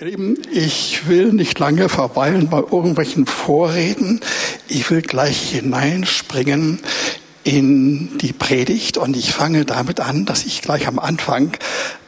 [0.00, 4.20] Lieben, ich will nicht lange verweilen bei irgendwelchen Vorreden.
[4.68, 6.78] Ich will gleich hineinspringen
[7.42, 11.50] in die Predigt und ich fange damit an, dass ich gleich am Anfang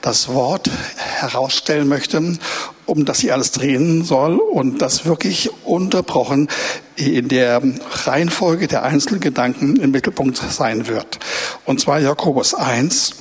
[0.02, 2.38] das Wort herausstellen möchte,
[2.86, 6.46] um das sich alles drehen soll und das wirklich unterbrochen
[6.94, 7.60] in der
[8.04, 11.18] Reihenfolge der einzelnen Gedanken im Mittelpunkt sein wird.
[11.64, 13.14] Und zwar Jakobus 1,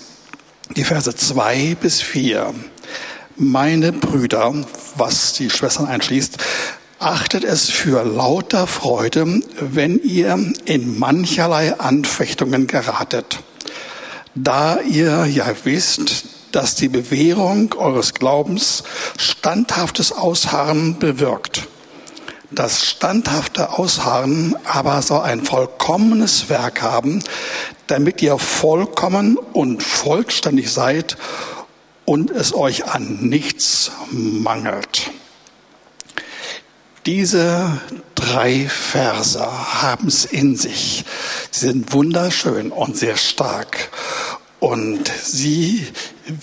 [0.76, 2.54] die Verse 2 bis 4
[3.40, 4.54] meine Brüder,
[4.96, 6.38] was die Schwestern einschließt,
[7.00, 13.40] achtet es für lauter Freude, wenn ihr in mancherlei Anfechtungen geratet,
[14.36, 18.84] da ihr ja wisst, dass die Bewährung eures Glaubens
[19.18, 21.68] standhaftes Ausharren bewirkt.
[22.52, 27.24] Das standhafte Ausharren aber soll ein vollkommenes Werk haben,
[27.88, 31.16] damit ihr vollkommen und vollständig seid
[32.09, 35.12] und es euch an nichts mangelt.
[37.05, 37.80] Diese
[38.16, 41.05] drei Verse haben es in sich.
[41.52, 43.91] Sie sind wunderschön und sehr stark.
[44.60, 45.85] Und sie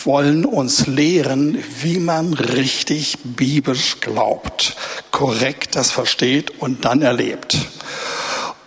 [0.05, 4.77] wollen uns lehren, wie man richtig biblisch glaubt,
[5.11, 7.59] korrekt das versteht und dann erlebt.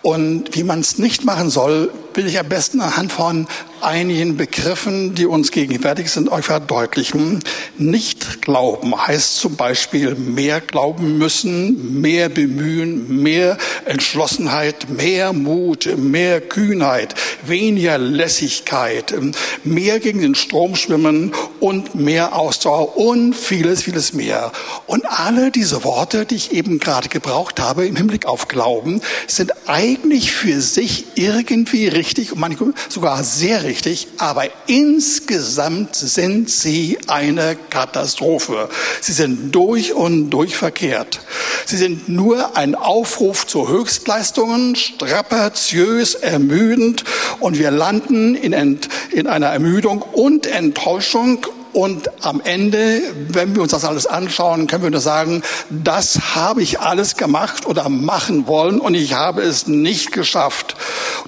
[0.02, 3.46] Und wie man es nicht machen soll, will ich am besten anhand von
[3.82, 7.40] einigen Begriffen, die uns gegenwärtig sind, euch verdeutlichen.
[7.78, 16.40] Nicht glauben heißt zum Beispiel mehr glauben müssen, mehr bemühen, mehr Entschlossenheit, mehr Mut, mehr
[16.40, 17.14] Kühnheit,
[17.46, 19.14] weniger Lässigkeit,
[19.64, 24.52] mehr gegen den Strom schwimmen und mehr Ausdauer und vieles, vieles mehr.
[24.86, 29.52] Und alle diese Worte, die ich eben gerade gebraucht habe im Hinblick auf Glauben, sind
[29.66, 33.69] eigentlich für sich irgendwie richtig und manchmal sogar sehr richtig,
[34.18, 38.68] aber insgesamt sind sie eine Katastrophe.
[39.00, 41.20] Sie sind durch und durch verkehrt.
[41.66, 47.04] Sie sind nur ein Aufruf zu Höchstleistungen, strapaziös, ermüdend
[47.38, 48.80] und wir landen in,
[49.12, 54.82] in einer Ermüdung und Enttäuschung und am Ende, wenn wir uns das alles anschauen, können
[54.82, 59.66] wir nur sagen, das habe ich alles gemacht oder machen wollen und ich habe es
[59.66, 60.76] nicht geschafft.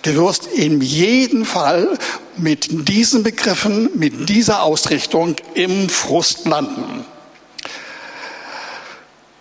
[0.03, 1.99] Du wirst in jedem Fall
[2.37, 7.05] mit diesen Begriffen, mit dieser Ausrichtung im Frust landen.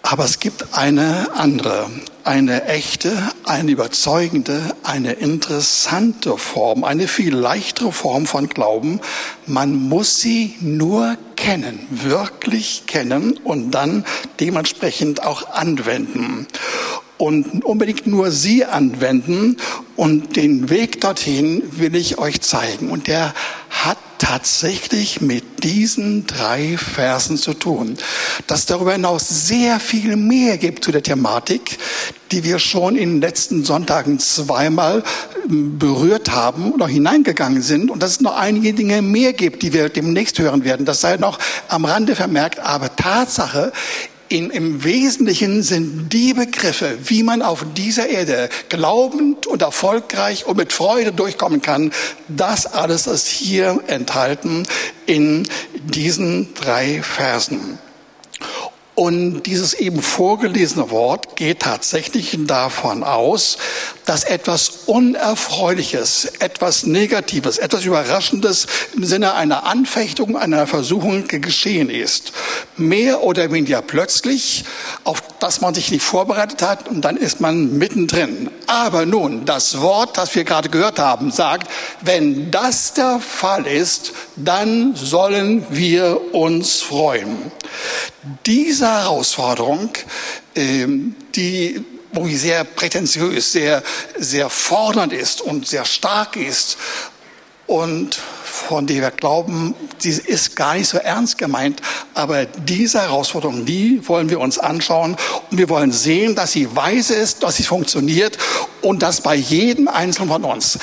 [0.03, 1.89] Aber es gibt eine andere,
[2.23, 3.11] eine echte,
[3.43, 8.99] eine überzeugende, eine interessante Form, eine viel leichtere Form von Glauben.
[9.45, 14.05] Man muss sie nur kennen, wirklich kennen und dann
[14.39, 16.47] dementsprechend auch anwenden
[17.21, 19.57] und unbedingt nur sie anwenden
[19.95, 22.89] und den Weg dorthin will ich euch zeigen.
[22.89, 23.35] Und der
[24.31, 27.97] tatsächlich mit diesen drei Versen zu tun.
[28.47, 31.77] Dass darüber hinaus sehr viel mehr gibt zu der Thematik,
[32.31, 35.03] die wir schon in den letzten Sonntagen zweimal
[35.49, 39.73] ähm, berührt haben oder hineingegangen sind und dass es noch einige Dinge mehr gibt, die
[39.73, 40.85] wir demnächst hören werden.
[40.85, 41.37] Das sei noch
[41.67, 43.73] am Rande vermerkt, aber Tatsache,
[44.31, 50.57] in, im Wesentlichen sind die Begriffe, wie man auf dieser Erde glaubend und erfolgreich und
[50.57, 51.91] mit Freude durchkommen kann,
[52.27, 54.63] das alles ist hier enthalten
[55.05, 55.47] in
[55.83, 57.77] diesen drei Versen.
[58.93, 63.57] Und dieses eben vorgelesene Wort geht tatsächlich davon aus,
[64.05, 72.33] dass etwas Unerfreuliches, etwas Negatives, etwas Überraschendes im Sinne einer Anfechtung, einer Versuchung geschehen ist.
[72.75, 74.65] Mehr oder weniger plötzlich,
[75.05, 78.49] auf das man sich nicht vorbereitet hat und dann ist man mittendrin.
[78.67, 84.11] Aber nun, das Wort, das wir gerade gehört haben, sagt, wenn das der Fall ist,
[84.35, 87.51] dann sollen wir uns freuen.
[88.45, 89.89] Diese Herausforderung,
[90.55, 91.83] ähm, die
[92.13, 93.83] wo sie sehr prätentiös, sehr,
[94.17, 96.77] sehr fordernd ist und sehr stark ist
[97.67, 99.73] und von der wir glauben,
[100.03, 101.81] die ist gar nicht so ernst gemeint,
[102.13, 105.15] aber diese Herausforderung, die wollen wir uns anschauen
[105.49, 108.37] und wir wollen sehen, dass sie weise ist, dass sie funktioniert
[108.81, 110.79] und dass bei jedem Einzelnen von uns.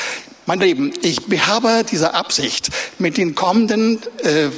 [0.47, 4.49] Mein Lieben, ich habe diese Absicht, mit den kommenden äh,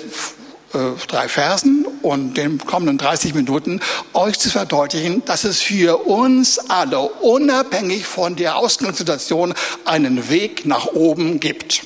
[0.73, 3.81] drei Versen und den kommenden 30 Minuten
[4.15, 10.87] euch zu verdeutlichen, dass es für uns alle, unabhängig von der Ausgangssituation, einen Weg nach
[10.87, 11.83] oben gibt.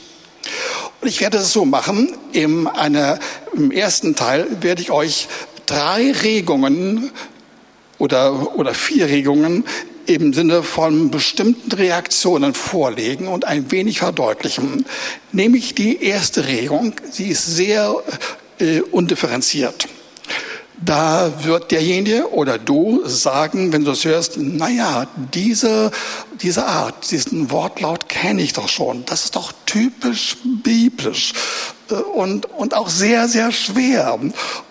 [1.01, 3.19] Und ich werde es so machen, im, einer,
[3.55, 5.29] im ersten Teil werde ich euch
[5.67, 7.11] drei Regungen
[7.99, 9.65] oder, oder vier Regungen
[10.07, 14.85] im Sinne von bestimmten Reaktionen vorlegen und ein wenig verdeutlichen.
[15.33, 18.03] Nämlich die erste Regung, sie ist sehr
[18.59, 19.89] äh, undifferenziert.
[20.85, 25.91] da wird derjenige oder du sagen, wenn du das hörst, naja, diese,
[26.43, 29.05] diese Art, diesen Wortlaut kenne ich doch schon.
[29.06, 31.33] Das ist doch typisch biblisch
[31.93, 34.19] und, und auch sehr, sehr schwer.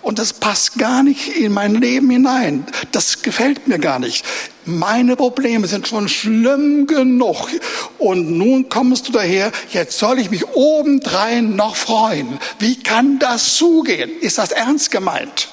[0.01, 2.65] Und das passt gar nicht in mein Leben hinein.
[2.92, 4.25] Das gefällt mir gar nicht.
[4.65, 7.50] Meine Probleme sind schon schlimm genug.
[7.98, 12.39] Und nun kommst du daher, jetzt soll ich mich obendrein noch freuen.
[12.60, 14.12] Wie kann das zugehen?
[14.21, 15.50] Ist das ernst gemeint?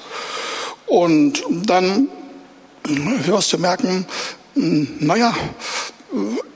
[0.87, 2.09] Und dann
[2.83, 4.05] wirst du merken,
[4.55, 5.33] naja,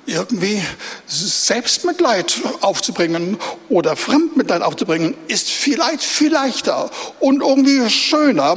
[0.06, 0.62] irgendwie
[1.07, 3.38] Selbstmitleid aufzubringen
[3.69, 8.56] oder Fremdmitleid aufzubringen, ist vielleicht viel leichter und irgendwie schöner.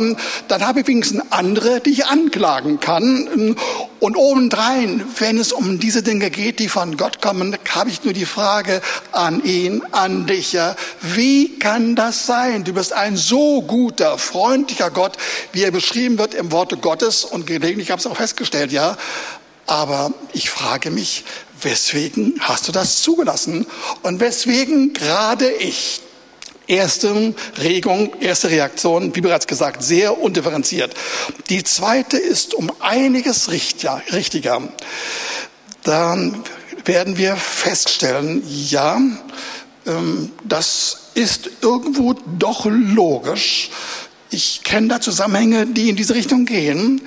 [0.48, 3.56] Dann habe ich wenigstens andere, die ich anklagen kann.
[4.00, 8.12] Und obendrein, wenn es um diese Dinge geht, die von Gott kommen, habe ich nur
[8.12, 8.80] die Frage
[9.12, 10.56] an ihn, an dich.
[11.00, 12.64] Wie kann das sein?
[12.64, 15.16] Du bist ein so guter, freundlicher Gott,
[15.52, 17.24] wie er beschrieben wird im Worte Gottes.
[17.24, 18.96] Und gelegentlich habe ich es auch festgestellt, ja.
[19.68, 21.24] Aber ich frage mich,
[21.60, 23.66] weswegen hast du das zugelassen?
[24.02, 26.00] Und weswegen gerade ich?
[26.66, 30.94] Erste Regung, erste Reaktion, wie bereits gesagt, sehr undifferenziert.
[31.50, 34.62] Die zweite ist um einiges richtiger.
[35.82, 36.42] Dann
[36.86, 39.00] werden wir feststellen, ja,
[39.86, 43.68] ähm, das ist irgendwo doch logisch.
[44.30, 47.02] Ich kenne da Zusammenhänge, die in diese Richtung gehen.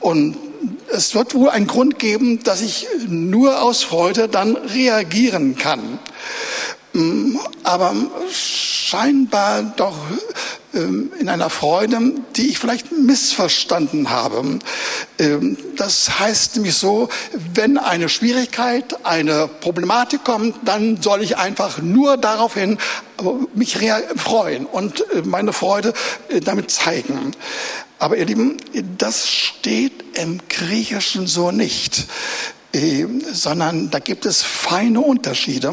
[0.00, 0.36] Und
[0.92, 5.98] es wird wohl einen Grund geben, dass ich nur aus Freude dann reagieren kann.
[6.92, 7.94] Mm, aber
[8.30, 9.96] scheinbar doch
[10.74, 14.58] ähm, in einer Freude, die ich vielleicht missverstanden habe.
[15.18, 17.08] Ähm, das heißt nämlich so,
[17.54, 22.78] wenn eine Schwierigkeit, eine Problematik kommt, dann soll ich einfach nur daraufhin
[23.18, 23.24] äh,
[23.54, 23.78] mich
[24.16, 25.94] freuen und äh, meine Freude
[26.28, 27.32] äh, damit zeigen.
[28.02, 28.56] Aber ihr Lieben,
[28.98, 32.08] das steht im Griechischen so nicht,
[32.72, 35.72] äh, sondern da gibt es feine Unterschiede.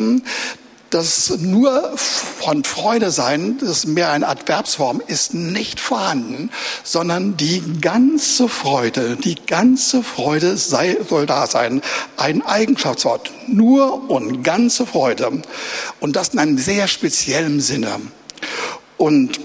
[0.92, 6.52] Das nur von Freude sein, das ist mehr eine Adverbsform, ist nicht vorhanden,
[6.84, 11.82] sondern die ganze Freude, die ganze Freude sei, soll da sein.
[12.16, 13.32] Ein Eigenschaftswort.
[13.48, 15.42] Nur und ganze Freude.
[16.00, 18.00] Und das in einem sehr speziellen Sinne.
[18.98, 19.40] Und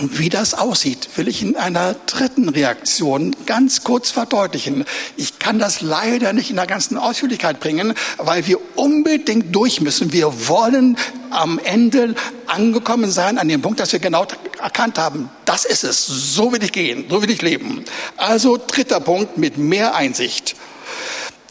[0.00, 4.84] wie das aussieht, will ich in einer dritten Reaktion ganz kurz verdeutlichen.
[5.16, 10.12] Ich kann das leider nicht in der ganzen Ausführlichkeit bringen, weil wir unbedingt durch müssen.
[10.12, 10.96] Wir wollen
[11.30, 12.14] am Ende
[12.46, 14.26] angekommen sein an dem Punkt, dass wir genau
[14.62, 17.84] erkannt haben, das ist es, so will ich gehen, so will ich leben.
[18.16, 20.56] Also dritter Punkt mit mehr Einsicht.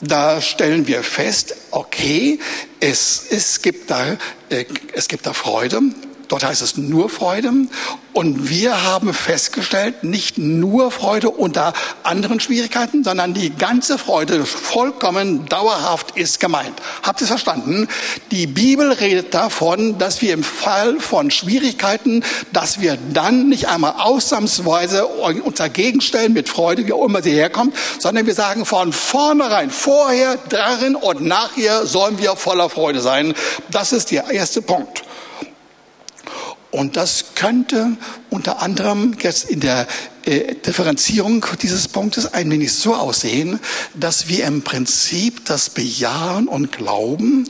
[0.01, 2.39] Da stellen wir fest, okay,
[2.79, 4.17] es, es, gibt, da,
[4.49, 5.81] äh, es gibt da Freude,
[6.31, 7.51] Dort heißt es nur Freude.
[8.13, 11.73] Und wir haben festgestellt, nicht nur Freude unter
[12.03, 16.81] anderen Schwierigkeiten, sondern die ganze Freude, vollkommen dauerhaft ist gemeint.
[17.03, 17.89] Habt ihr es verstanden?
[18.31, 22.23] Die Bibel redet davon, dass wir im Fall von Schwierigkeiten,
[22.53, 27.31] dass wir dann nicht einmal ausnahmsweise uns dagegen stellen mit Freude, wie auch immer sie
[27.31, 33.33] herkommt, sondern wir sagen von vornherein, vorher, darin und nachher sollen wir voller Freude sein.
[33.69, 35.03] Das ist der erste Punkt.
[36.71, 37.97] Und das könnte
[38.31, 39.87] unter anderem jetzt in der
[40.23, 43.59] äh, Differenzierung dieses Punktes ein wenig so aussehen,
[43.93, 47.49] dass wir im Prinzip das Bejahen und Glauben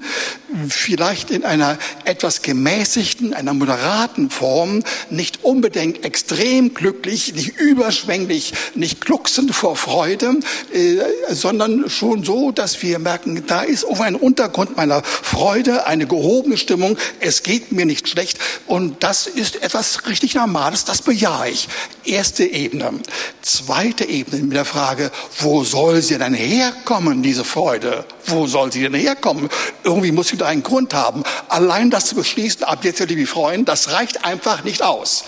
[0.69, 9.01] vielleicht in einer etwas gemäßigten, einer moderaten Form, nicht unbedingt extrem glücklich, nicht überschwänglich, nicht
[9.01, 10.35] glucksend vor Freude,
[10.73, 10.97] äh,
[11.29, 16.57] sondern schon so, dass wir merken, da ist auf ein Untergrund meiner Freude eine gehobene
[16.57, 18.39] Stimmung, es geht mir nicht schlecht.
[18.65, 21.67] Und das ist etwas richtig Normales, das bejahe ich.
[22.05, 22.93] Erste Ebene.
[23.41, 28.05] Zweite Ebene mit der Frage, wo soll sie denn herkommen, diese Freude?
[28.25, 29.49] Wo soll sie denn herkommen?
[29.83, 31.23] Irgendwie muss sie da einen Grund haben.
[31.49, 35.23] Allein das zu beschließen, ab jetzt will ich mich freuen, das reicht einfach nicht aus.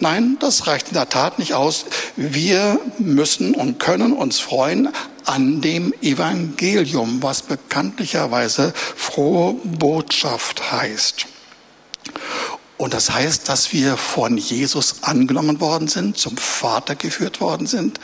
[0.00, 1.86] Nein, das reicht in der Tat nicht aus.
[2.16, 4.88] Wir müssen und können uns freuen
[5.24, 11.26] an dem Evangelium, was bekanntlicherweise frohe Botschaft heißt.
[12.84, 17.98] Und das heißt, dass wir von Jesus angenommen worden sind, zum Vater geführt worden sind,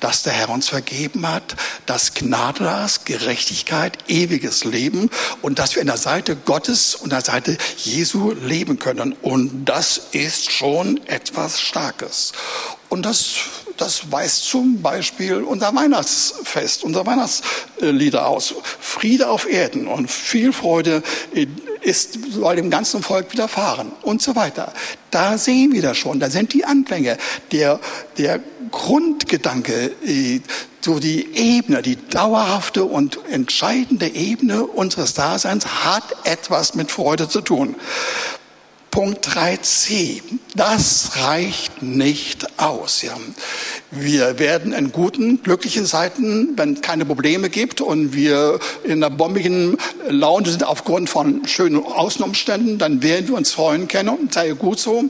[0.00, 5.08] dass der Herr uns vergeben hat, dass Gnade da ist, Gerechtigkeit, ewiges Leben
[5.40, 9.14] und dass wir an der Seite Gottes und der Seite Jesu leben können.
[9.22, 12.32] Und das ist schon etwas Starkes.
[12.90, 13.36] Und das,
[13.78, 18.54] das weist zum Beispiel unser Weihnachtsfest, unser Weihnachtslieder aus.
[18.80, 21.02] Friede auf Erden und viel Freude
[21.86, 24.72] ist, soll dem ganzen Volk widerfahren und so weiter.
[25.10, 26.18] Da sehen wir das schon.
[26.18, 27.16] Da sind die Anklänge
[27.52, 27.78] der,
[28.18, 28.40] der
[28.72, 30.40] Grundgedanke, äh,
[30.80, 37.40] so die Ebene, die dauerhafte und entscheidende Ebene unseres Daseins hat etwas mit Freude zu
[37.40, 37.76] tun.
[38.96, 40.22] Punkt 3c,
[40.54, 43.02] das reicht nicht aus.
[43.02, 43.14] Ja.
[43.90, 49.14] Wir werden in guten, glücklichen Zeiten, wenn es keine Probleme gibt und wir in einer
[49.14, 49.76] bombigen
[50.08, 55.04] Laune sind aufgrund von schönen Außenumständen, dann werden wir uns freuen können, sei gut so.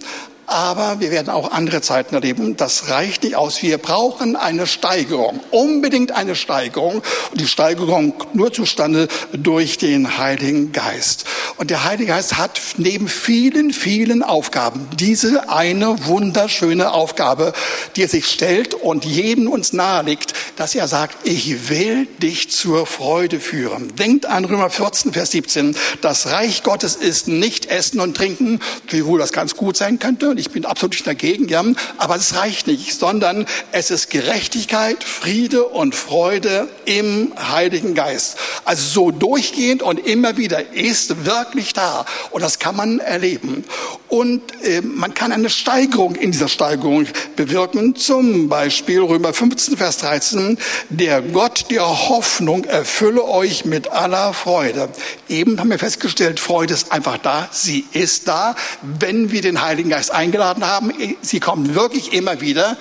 [0.47, 2.57] Aber wir werden auch andere Zeiten erleben.
[2.57, 3.63] Das reicht nicht aus.
[3.63, 7.03] Wir brauchen eine Steigerung, unbedingt eine Steigerung.
[7.33, 11.25] Und die Steigerung nur zustande durch den Heiligen Geist.
[11.57, 17.53] Und der Heilige Geist hat neben vielen, vielen Aufgaben diese eine wunderschöne Aufgabe,
[17.97, 22.87] die er sich stellt und jedem uns nahelegt, dass er sagt, ich will dich zur
[22.87, 23.97] Freude führen.
[23.97, 25.75] Denkt an Römer 14, Vers 17.
[26.03, 30.41] Das Reich Gottes ist nicht Essen und Trinken, wiewohl das ganz gut sein könnte und
[30.41, 31.65] ich bin absolut nicht dagegen, ja,
[31.97, 38.37] aber es reicht nicht, sondern es ist Gerechtigkeit, Friede und Freude im Heiligen Geist.
[38.67, 43.65] Also so durchgehend und immer wieder ist wirklich da und das kann man erleben.
[44.09, 49.99] Und äh, man kann eine Steigerung in dieser Steigerung bewirken, zum Beispiel Römer 15, Vers
[49.99, 50.59] 13,
[50.91, 54.91] der Gott der Hoffnung erfülle euch mit aller Freude.
[55.31, 59.89] Eben haben wir festgestellt, Freude ist einfach da, sie ist da, wenn wir den Heiligen
[59.89, 60.93] Geist ein eingeladen haben.
[61.23, 62.77] Sie kommen wirklich immer wieder.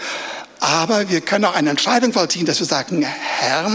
[0.60, 3.70] Aber wir können auch eine Entscheidung vollziehen, dass wir sagen, Herr,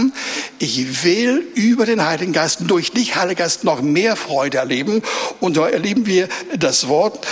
[0.59, 5.01] ich will über den Heiligen Geist, durch dich, Heiliger Geist, noch mehr Freude erleben.
[5.39, 7.25] Und so erleben wir das Wort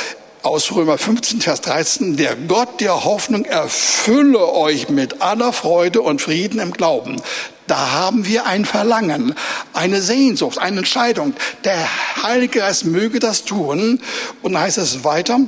[0.43, 6.21] aus Römer 15, Vers 13, der Gott der Hoffnung erfülle euch mit aller Freude und
[6.21, 7.21] Frieden im Glauben.
[7.67, 9.35] Da haben wir ein Verlangen,
[9.73, 11.33] eine Sehnsucht, eine Entscheidung.
[11.65, 11.87] Der
[12.23, 13.99] Heilige Geist möge das tun.
[14.41, 15.39] Und dann heißt es weiter,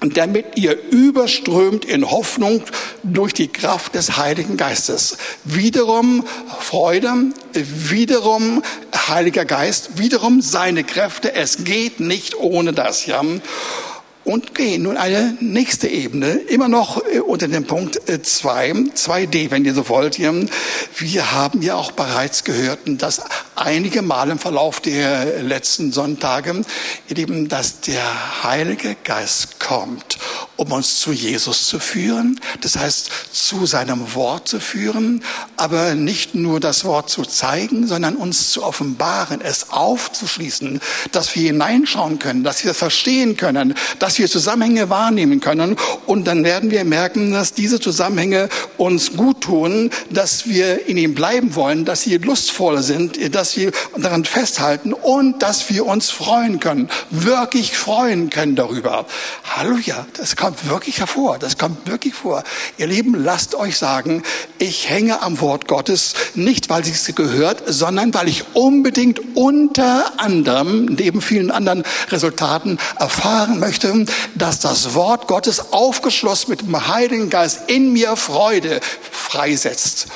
[0.00, 2.62] damit ihr überströmt in Hoffnung
[3.02, 5.16] durch die Kraft des Heiligen Geistes.
[5.44, 6.24] Wiederum
[6.60, 7.12] Freude,
[7.52, 8.62] wiederum
[9.08, 11.34] Heiliger Geist, wiederum seine Kräfte.
[11.34, 13.22] Es geht nicht ohne das, ja
[14.24, 19.50] und gehen nun eine nächste Ebene, immer noch äh, unter dem Punkt 2, äh, 2d,
[19.50, 20.18] wenn ihr so wollt.
[20.18, 23.22] Wir haben ja auch bereits gehört, dass
[23.54, 26.62] einige Mal im Verlauf der letzten Sonntage,
[27.08, 30.18] eben, dass der Heilige Geist kommt,
[30.56, 35.22] um uns zu Jesus zu führen, das heißt zu seinem Wort zu führen,
[35.56, 40.80] aber nicht nur das Wort zu zeigen, sondern uns zu offenbaren, es aufzuschließen,
[41.12, 45.76] dass wir hineinschauen können, dass wir verstehen können, dass wir Zusammenhänge wahrnehmen können.
[46.06, 51.14] Und dann werden wir merken, dass diese Zusammenhänge uns gut tun, dass wir in ihm
[51.14, 56.60] bleiben wollen, dass sie lustvoll sind, dass wir daran festhalten und dass wir uns freuen
[56.60, 59.06] können, wirklich freuen können darüber.
[59.44, 62.42] Halleluja, das kommt wirklich hervor, das kommt wirklich vor.
[62.76, 64.22] Ihr Lieben, lasst euch sagen,
[64.58, 70.86] ich hänge am Wort Gottes, nicht weil es gehört, sondern weil ich unbedingt unter anderem,
[70.86, 73.97] neben vielen anderen Resultaten, erfahren möchte,
[74.34, 80.06] dass das Wort Gottes aufgeschlossen mit dem Heiligen Geist in mir Freude freisetzt.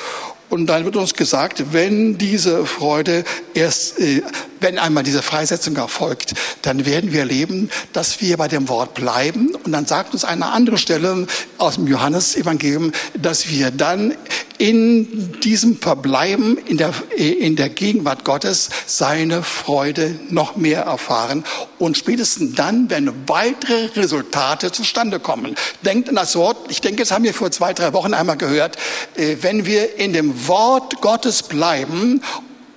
[0.49, 3.23] Und dann wird uns gesagt, wenn diese Freude
[3.55, 4.21] erst, äh,
[4.63, 9.53] wenn einmal diese Freisetzung erfolgt, dann werden wir erleben, dass wir bei dem Wort bleiben.
[9.63, 11.27] Und dann sagt uns eine andere Stelle
[11.59, 14.15] aus dem Johannesevangelium, dass wir dann
[14.57, 21.43] in diesem Verbleiben in der, in der Gegenwart Gottes seine Freude noch mehr erfahren.
[21.79, 25.55] Und spätestens dann werden weitere Resultate zustande kommen.
[25.83, 28.77] Denkt an das Wort, ich denke, das haben wir vor zwei, drei Wochen einmal gehört,
[29.15, 32.21] äh, wenn wir in dem Wort Gottes bleiben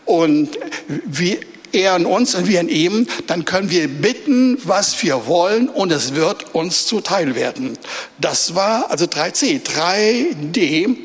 [0.07, 1.39] und wie
[1.77, 5.93] er an uns und wir an ihm, dann können wir bitten, was wir wollen und
[5.93, 7.79] es wird uns zuteil werden.
[8.19, 9.63] Das war also 3c.
[9.63, 10.97] 3d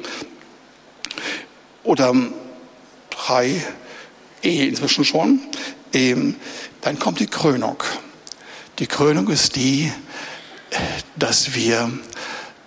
[1.84, 2.16] oder
[3.12, 3.60] 3e
[4.42, 5.40] inzwischen schon.
[5.94, 6.36] Ähm,
[6.82, 7.84] dann kommt die Krönung.
[8.80, 9.92] Die Krönung ist die,
[11.16, 11.92] dass wir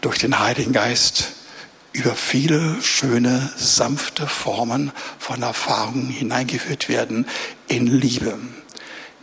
[0.01, 1.33] durch den Heiligen Geist
[1.95, 7.27] über viele schöne, sanfte Formen von Erfahrungen hineingeführt werden
[7.69, 8.37] in Liebe.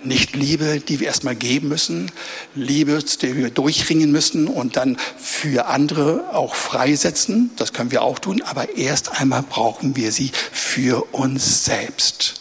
[0.03, 2.11] Nicht Liebe, die wir erstmal geben müssen,
[2.55, 7.51] Liebe, die wir durchringen müssen und dann für andere auch freisetzen.
[7.57, 12.35] Das können wir auch tun, aber erst einmal brauchen wir sie für uns selbst.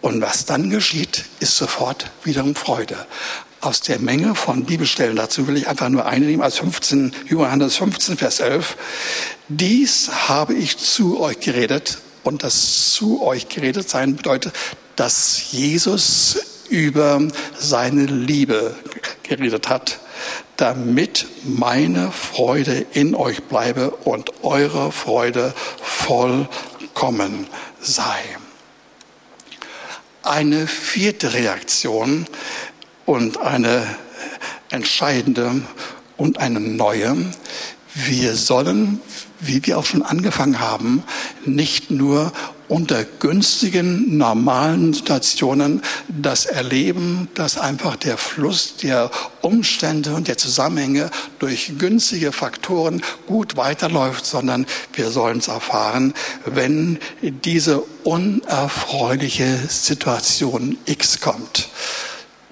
[0.00, 3.06] Und was dann geschieht, ist sofort wiederum Freude.
[3.60, 7.76] Aus der Menge von Bibelstellen dazu will ich einfach nur eine nehmen, als 15, Johannes
[7.76, 8.76] 15, Vers 11.
[9.48, 11.98] Dies habe ich zu euch geredet.
[12.22, 14.52] Und das zu euch geredet sein bedeutet,
[14.96, 16.38] dass Jesus
[16.68, 17.20] über
[17.58, 18.74] seine Liebe
[19.22, 20.00] geredet hat.
[20.60, 27.46] damit meine Freude in euch bleibe und eure Freude vollkommen
[27.80, 28.18] sei.
[30.22, 32.26] Eine vierte Reaktion
[33.10, 33.84] und eine
[34.70, 35.62] entscheidende
[36.16, 37.16] und eine neue.
[37.92, 39.00] Wir sollen,
[39.40, 41.02] wie wir auch schon angefangen haben,
[41.44, 42.32] nicht nur
[42.68, 51.10] unter günstigen, normalen Situationen das erleben, dass einfach der Fluss der Umstände und der Zusammenhänge
[51.40, 56.14] durch günstige Faktoren gut weiterläuft, sondern wir sollen es erfahren,
[56.44, 61.70] wenn diese unerfreuliche Situation X kommt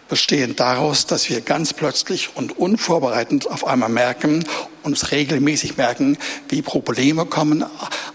[0.08, 4.44] bestehend daraus, dass wir ganz plötzlich und unvorbereitet auf einmal merken,
[4.82, 6.16] uns regelmäßig merken,
[6.48, 7.64] wie Probleme kommen,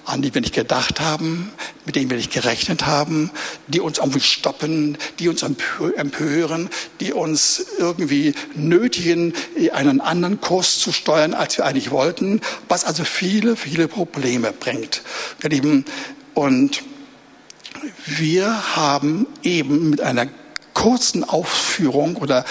[0.05, 1.51] an die wir nicht gedacht haben,
[1.85, 3.29] mit denen wir nicht gerechnet haben,
[3.67, 6.69] die uns irgendwie stoppen, die uns empören,
[6.99, 9.33] die uns irgendwie nötigen,
[9.73, 15.03] einen anderen Kurs zu steuern, als wir eigentlich wollten, was also viele, viele Probleme bringt.
[15.43, 15.85] Ihr Lieben,
[16.33, 16.83] und
[18.05, 20.27] wir haben eben mit einer
[20.73, 22.45] kurzen Aufführung oder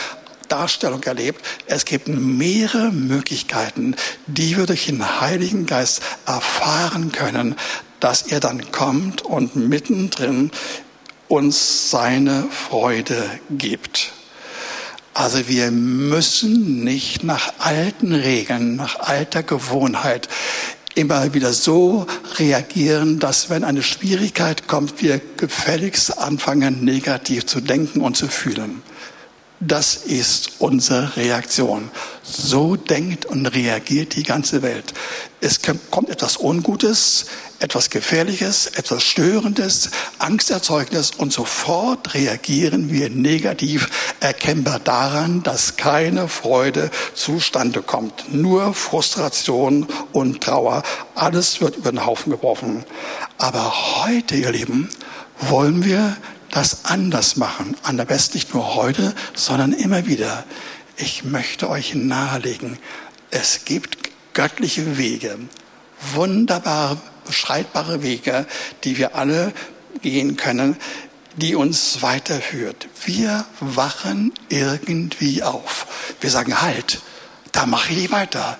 [0.48, 1.44] Darstellung erlebt.
[1.66, 7.56] Es gibt mehrere Möglichkeiten, die wir durch den Heiligen Geist erfahren können,
[8.00, 10.50] dass er dann kommt und mittendrin
[11.28, 14.12] uns seine Freude gibt.
[15.14, 20.28] Also wir müssen nicht nach alten Regeln, nach alter Gewohnheit
[20.94, 22.06] immer wieder so
[22.38, 28.82] reagieren, dass wenn eine Schwierigkeit kommt, wir gefälligst anfangen, negativ zu denken und zu fühlen.
[29.64, 31.92] Das ist unsere Reaktion.
[32.24, 34.92] So denkt und reagiert die ganze Welt.
[35.40, 35.60] Es
[35.92, 37.26] kommt etwas Ungutes,
[37.60, 43.88] etwas Gefährliches, etwas Störendes, Angsterzeugendes und sofort reagieren wir negativ
[44.18, 48.34] erkennbar daran, dass keine Freude zustande kommt.
[48.34, 50.82] Nur Frustration und Trauer.
[51.14, 52.84] Alles wird über den Haufen geworfen.
[53.38, 53.72] Aber
[54.04, 54.88] heute, ihr Lieben,
[55.38, 56.16] wollen wir
[56.52, 57.76] das anders machen.
[57.82, 60.44] An der besten nicht nur heute, sondern immer wieder.
[60.96, 62.78] Ich möchte euch nahelegen,
[63.30, 65.38] es gibt göttliche Wege,
[66.14, 68.46] wunderbare, beschreitbare Wege,
[68.84, 69.52] die wir alle
[70.02, 70.76] gehen können,
[71.36, 72.88] die uns weiterführt.
[73.04, 75.86] Wir wachen irgendwie auf.
[76.20, 77.00] Wir sagen, halt,
[77.52, 78.58] da mache ich nicht weiter.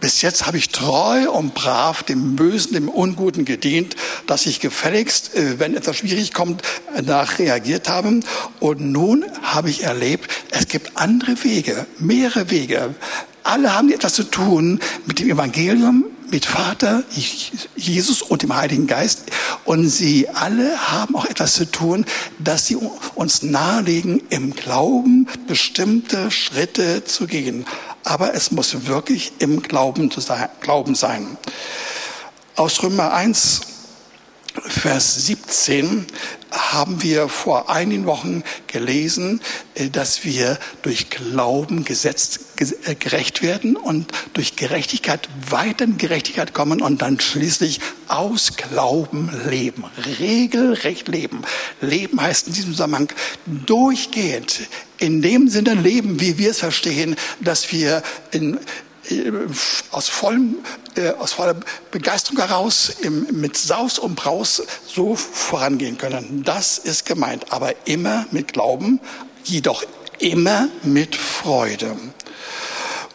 [0.00, 5.34] Bis jetzt habe ich treu und brav dem Bösen, dem Unguten gedient, dass ich gefälligst,
[5.34, 6.62] äh, wenn etwas schwierig kommt,
[7.04, 8.20] nach reagiert habe.
[8.60, 12.94] Und nun habe ich erlebt, es gibt andere Wege, mehrere Wege.
[13.42, 17.02] Alle haben etwas zu tun mit dem Evangelium, mit Vater,
[17.76, 19.24] Jesus und dem Heiligen Geist.
[19.64, 22.06] Und sie alle haben auch etwas zu tun,
[22.38, 22.78] dass sie
[23.14, 27.66] uns nahelegen, im Glauben bestimmte Schritte zu gehen
[28.04, 30.10] aber es muss wirklich im Glauben,
[30.60, 31.36] Glauben sein.
[32.56, 33.60] Aus Römer 1,
[34.66, 36.06] Vers 17
[36.50, 39.40] haben wir vor einigen Wochen gelesen,
[39.74, 46.52] äh, dass wir durch Glauben gesetzt, äh, gerecht werden und durch Gerechtigkeit weiter in Gerechtigkeit
[46.54, 49.84] kommen und dann schließlich aus Glauben leben.
[50.18, 51.42] Regelrecht leben.
[51.80, 53.12] Leben heißt in diesem Zusammenhang
[53.46, 54.60] durchgehend
[54.98, 58.58] in dem Sinne leben, wie wir es verstehen, dass wir in,
[59.90, 60.58] aus, vollem,
[60.96, 61.56] äh, aus voller
[61.90, 66.42] Begeisterung heraus im, mit Saus und Braus so vorangehen können.
[66.44, 69.00] Das ist gemeint, aber immer mit Glauben,
[69.44, 69.84] jedoch
[70.18, 71.96] immer mit Freude.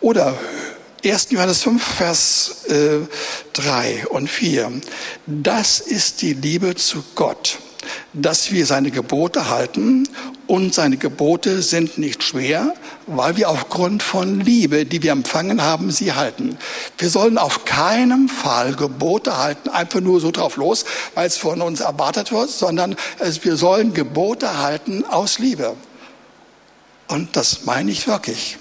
[0.01, 0.37] Oder
[1.03, 1.27] 1.
[1.29, 3.07] Johannes 5, Vers äh,
[3.53, 4.81] 3 und 4.
[5.27, 7.59] Das ist die Liebe zu Gott,
[8.13, 10.07] dass wir seine Gebote halten
[10.47, 12.73] und seine Gebote sind nicht schwer,
[13.07, 16.57] weil wir aufgrund von Liebe, die wir empfangen haben, sie halten.
[16.97, 21.61] Wir sollen auf keinen Fall Gebote halten, einfach nur so drauf los, weil es von
[21.61, 22.95] uns erwartet wird, sondern
[23.41, 25.75] wir sollen Gebote halten aus Liebe.
[27.07, 28.57] Und das meine ich wirklich.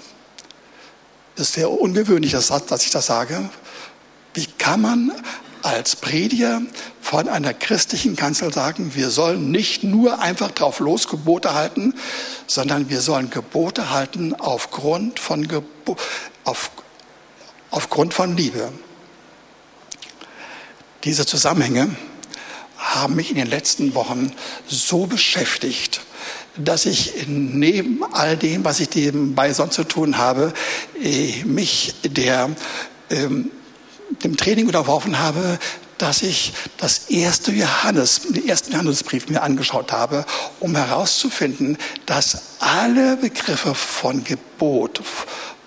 [1.35, 3.49] Das ist sehr ungewöhnlich, dass ich das sage.
[4.33, 5.11] Wie kann man
[5.65, 6.61] als Prediger
[7.01, 11.95] von einer christlichen Kanzel sagen, wir sollen nicht nur einfach drauf los Gebote halten,
[12.45, 15.97] sondern wir sollen Gebote halten aufgrund von, Gebo
[16.43, 16.69] auf,
[17.71, 18.71] aufgrund von Liebe.
[21.03, 21.95] Diese Zusammenhänge
[22.77, 24.31] haben mich in den letzten Wochen
[24.67, 26.01] so beschäftigt,
[26.57, 30.53] dass ich neben all dem, was ich nebenbei sonst zu tun habe,
[31.01, 32.51] äh, mich der
[33.09, 33.49] ähm,
[34.23, 35.59] dem Training unterworfen habe,
[35.97, 40.25] dass ich das erste Johannes, den ersten Johannesbrief mir angeschaut habe,
[40.59, 45.01] um herauszufinden, dass alle Begriffe von Gebot,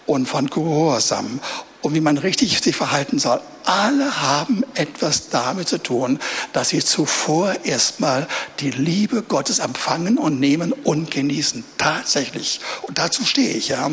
[0.09, 1.39] und von Gehorsam
[1.83, 3.41] und wie man richtig sich verhalten soll.
[3.69, 6.19] Alle haben etwas damit zu tun,
[6.55, 8.27] dass sie zuvor erstmal
[8.61, 11.63] die Liebe Gottes empfangen und nehmen und genießen.
[11.77, 12.61] Tatsächlich.
[12.85, 13.91] Und dazu stehe ich, ja.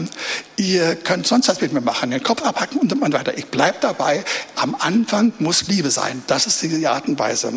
[0.56, 3.38] Ihr könnt sonst was mit mir machen, den Kopf abhacken und so weiter.
[3.38, 4.24] Ich bleib dabei.
[4.56, 6.24] Am Anfang muss Liebe sein.
[6.28, 7.52] Das ist die Art und Weise.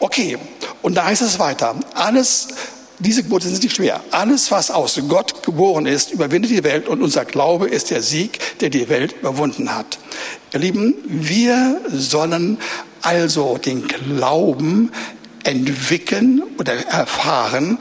[0.00, 0.36] Okay.
[0.82, 1.76] Und da heißt es weiter.
[1.94, 2.48] Alles,
[3.00, 4.00] diese Gebote sind nicht schwer.
[4.10, 8.38] Alles, was aus Gott geboren ist, überwindet die Welt und unser Glaube ist der Sieg,
[8.60, 9.98] der die Welt überwunden hat.
[10.52, 12.58] Ihr Lieben, wir sollen
[13.02, 14.90] also den Glauben
[15.44, 17.78] entwickeln oder erfahren,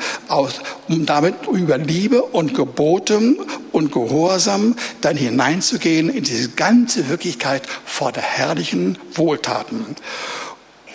[0.88, 3.36] um damit über Liebe und Gebote
[3.72, 9.96] und Gehorsam dann hineinzugehen in diese ganze Wirklichkeit vor der herrlichen Wohltaten.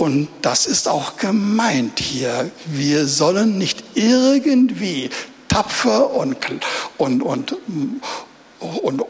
[0.02, 2.50] Und das ist auch gemeint hier.
[2.66, 5.10] Wir sollen nicht irgendwie
[5.46, 6.36] tapfer und,
[6.98, 7.54] und, und,
[8.58, 9.00] und,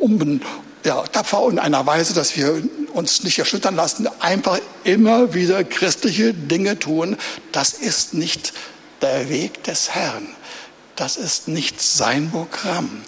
[0.00, 0.40] um,
[0.82, 2.62] ja, tapfer in einer Weise, dass wir
[2.94, 7.18] uns nicht erschüttern lassen, einfach immer wieder christliche Dinge tun.
[7.52, 8.54] Das ist nicht
[9.02, 10.26] der Weg des Herrn.
[10.96, 13.02] Das ist nicht sein Programm.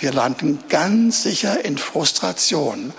[0.00, 2.92] Wir landen ganz sicher in Frustration.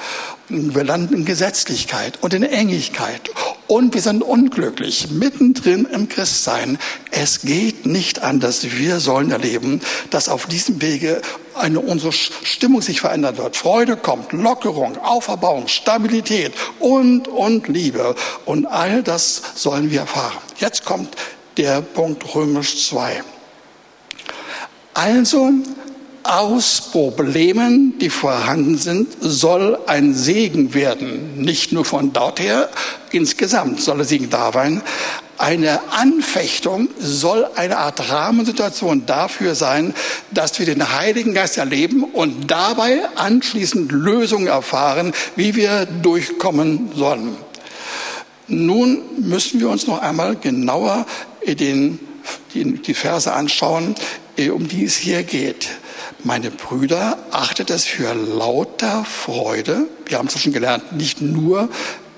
[0.56, 3.32] Wir landen in Gesetzlichkeit und in Engigkeit.
[3.66, 6.78] Und wir sind unglücklich, mittendrin im Christsein.
[7.10, 8.64] Es geht nicht anders.
[8.78, 11.24] Wir sollen erleben, dass auf diesem Wege
[11.56, 13.58] eine, unsere Stimmung sich verändert wird.
[13.58, 18.14] Freude kommt, Lockerung, Auferbauung, Stabilität und, und Liebe.
[18.46, 20.38] Und all das sollen wir erfahren.
[20.60, 21.16] Jetzt kommt
[21.58, 23.24] der Punkt Römisch 2.
[24.94, 25.50] Also
[26.24, 31.42] aus Problemen, die vorhanden sind, soll ein Segen werden.
[31.42, 32.70] Nicht nur von dort her,
[33.12, 34.82] insgesamt soll der Segen da sein.
[35.38, 39.94] Eine Anfechtung soll eine Art Rahmensituation dafür sein,
[40.32, 47.36] dass wir den Heiligen Geist erleben und dabei anschließend Lösungen erfahren, wie wir durchkommen sollen.
[48.48, 51.06] Nun müssen wir uns noch einmal genauer
[51.46, 52.00] den,
[52.54, 53.96] die, die Verse anschauen,
[54.38, 55.70] um die es hier geht.
[56.26, 59.88] Meine Brüder, achtet es für lauter Freude.
[60.06, 61.68] Wir haben es schon gelernt, nicht nur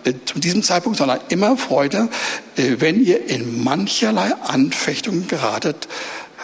[0.04, 2.10] äh, zu diesem Zeitpunkt, sondern immer Freude,
[2.56, 5.88] äh, wenn ihr in mancherlei Anfechtungen geratet,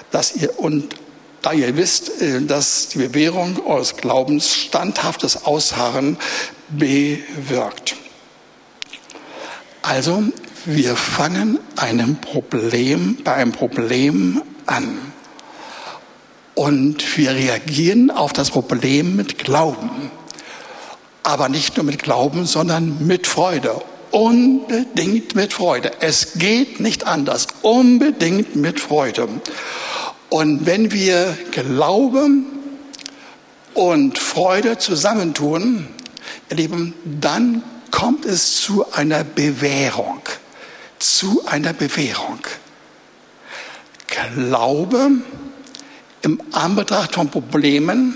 [0.10, 0.96] dass ihr und
[1.44, 6.18] da ihr wisst, äh, dass die Bewährung eures Glaubens standhaftes Ausharren
[6.70, 7.96] bewirkt.
[9.84, 10.24] Also,
[10.66, 15.14] wir fangen einem Problem, bei einem Problem an.
[16.62, 20.12] Und wir reagieren auf das Problem mit Glauben.
[21.24, 23.82] Aber nicht nur mit Glauben, sondern mit Freude.
[24.12, 25.92] Unbedingt mit Freude.
[26.02, 27.48] Es geht nicht anders.
[27.64, 29.28] Unbedingt mit Freude.
[30.30, 32.28] Und wenn wir Glaube
[33.74, 35.88] und Freude zusammentun,
[36.52, 40.22] ihr Lieben, dann kommt es zu einer Bewährung.
[41.00, 42.42] Zu einer Bewährung.
[44.06, 45.10] Glaube
[46.22, 48.16] im Anbetracht von Problemen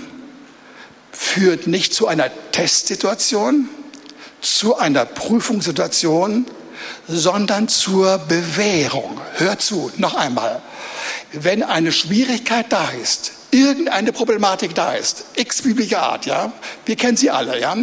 [1.12, 3.68] führt nicht zu einer Testsituation,
[4.40, 6.46] zu einer Prüfungssituation,
[7.08, 9.20] sondern zur Bewährung.
[9.34, 10.62] Hör zu, noch einmal.
[11.32, 16.52] Wenn eine Schwierigkeit da ist, irgendeine Problematik da ist, x-beliebige Art, ja,
[16.84, 17.76] wir kennen sie alle, ja,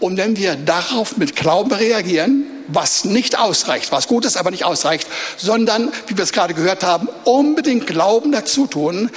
[0.00, 4.64] und wenn wir darauf mit Glauben reagieren, was nicht ausreicht, was gut ist, aber nicht
[4.64, 9.10] ausreicht, sondern, wie wir es gerade gehört haben, unbedingt Glauben dazu tun,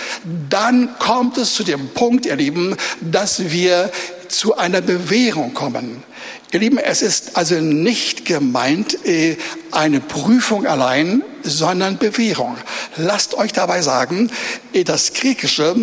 [0.49, 3.91] dann kommt es zu dem Punkt, ihr Lieben, dass wir
[4.27, 6.03] zu einer Bewährung kommen.
[6.51, 9.37] Ihr Lieben, es ist also nicht gemeint äh,
[9.71, 12.57] eine Prüfung allein, sondern Bewährung.
[12.97, 14.29] Lasst euch dabei sagen,
[14.85, 15.75] das Griechische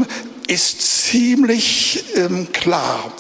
[0.47, 3.13] ist ziemlich ähm, klar.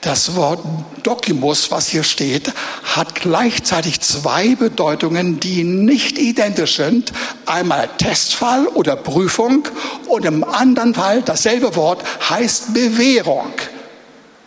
[0.00, 0.60] Das Wort
[1.02, 2.52] Dokimus, was hier steht,
[2.82, 7.12] hat gleichzeitig zwei Bedeutungen, die nicht identisch sind.
[7.46, 9.68] Einmal Testfall oder Prüfung
[10.08, 13.52] und im anderen Fall dasselbe Wort heißt Bewährung.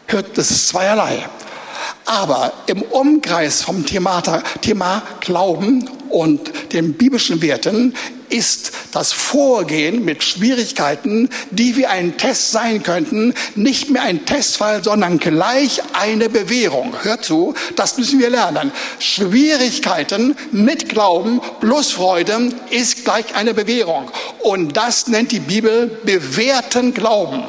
[0.08, 1.30] Hört, das ist zweierlei.
[2.06, 4.22] Aber im Umkreis vom Thema,
[4.62, 7.96] Thema Glauben und den biblischen Werten
[8.30, 14.84] ist das Vorgehen mit Schwierigkeiten, die wie ein Test sein könnten, nicht mehr ein Testfall,
[14.84, 16.94] sondern gleich eine Bewährung.
[17.04, 18.72] Hört zu, das müssen wir lernen.
[19.00, 24.12] Schwierigkeiten mit Glauben plus Freude ist gleich eine Bewährung.
[24.39, 27.44] Und das nennt die Bibel bewährten Glauben.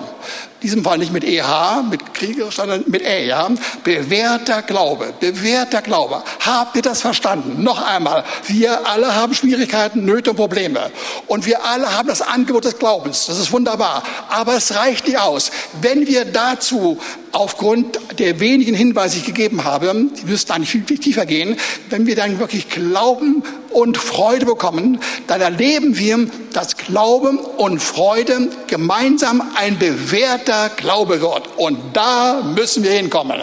[0.62, 3.49] Diesem Fall nicht mit EH, mit Krieger, sondern mit E, ja.
[3.85, 6.23] Bewährter Glaube, bewährter Glaube.
[6.45, 7.62] Habt ihr das verstanden?
[7.62, 8.25] Noch einmal.
[8.47, 10.90] Wir alle haben Schwierigkeiten, Nöte und Probleme.
[11.27, 13.27] Und wir alle haben das Angebot des Glaubens.
[13.27, 14.03] Das ist wunderbar.
[14.29, 15.51] Aber es reicht nicht aus.
[15.81, 16.99] Wenn wir dazu
[17.33, 21.57] aufgrund der wenigen Hinweise, die ich gegeben habe, die müssten eigentlich viel, viel tiefer gehen,
[21.90, 28.49] wenn wir dann wirklich Glauben und Freude bekommen, dann erleben wir, dass Glauben und Freude
[28.69, 30.46] gemeinsam ein bewährter
[30.77, 31.49] Glaube wird.
[31.57, 33.43] Und da müssen wir hinkommen.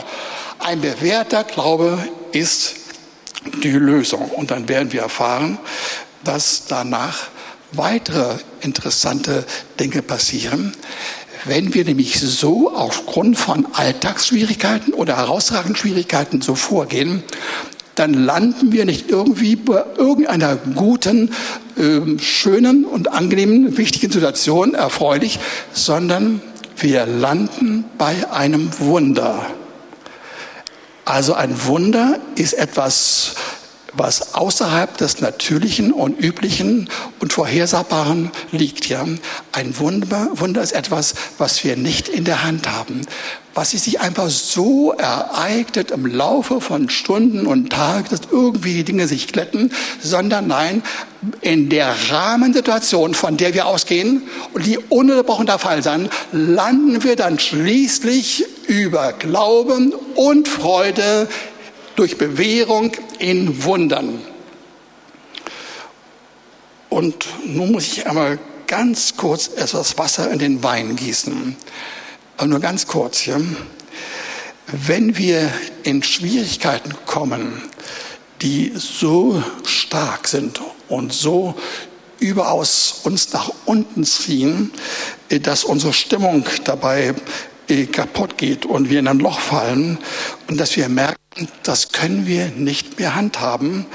[0.59, 1.97] Ein bewährter Glaube
[2.31, 2.75] ist
[3.63, 4.29] die Lösung.
[4.29, 5.57] Und dann werden wir erfahren,
[6.23, 7.27] dass danach
[7.71, 9.45] weitere interessante
[9.79, 10.73] Dinge passieren.
[11.45, 17.23] Wenn wir nämlich so aufgrund von Alltagsschwierigkeiten oder herausragenden Schwierigkeiten so vorgehen,
[17.95, 21.31] dann landen wir nicht irgendwie bei irgendeiner guten,
[21.77, 25.39] äh, schönen und angenehmen, wichtigen Situation, erfreulich,
[25.73, 26.41] sondern
[26.83, 29.45] wir landen bei einem Wunder.
[31.05, 33.35] Also ein Wunder ist etwas
[33.95, 38.87] was außerhalb des Natürlichen und Üblichen und Vorhersagbaren liegt.
[38.89, 39.05] Ja?
[39.51, 43.01] Ein Wunder, Wunder ist etwas, was wir nicht in der Hand haben,
[43.53, 49.07] was sich einfach so ereignet im Laufe von Stunden und Tagen, dass irgendwie die Dinge
[49.07, 50.81] sich glätten, sondern nein,
[51.41, 57.15] in der Rahmensituation, von der wir ausgehen und die ununterbrochen der Fall sein, landen wir
[57.15, 61.27] dann schließlich über Glauben und Freude
[61.95, 64.21] durch Bewährung in Wundern.
[66.89, 71.55] Und nun muss ich einmal ganz kurz etwas Wasser in den Wein gießen.
[72.37, 73.25] Aber nur ganz kurz.
[73.25, 73.39] Ja.
[74.67, 75.51] Wenn wir
[75.83, 77.61] in Schwierigkeiten kommen,
[78.41, 81.55] die so stark sind und so
[82.19, 84.71] überaus uns nach unten ziehen,
[85.29, 87.13] dass unsere Stimmung dabei
[87.67, 89.97] äh, kaputt geht und wir in ein Loch fallen
[90.47, 91.22] und dass wir merken,
[91.63, 93.85] das können wir nicht mehr handhaben.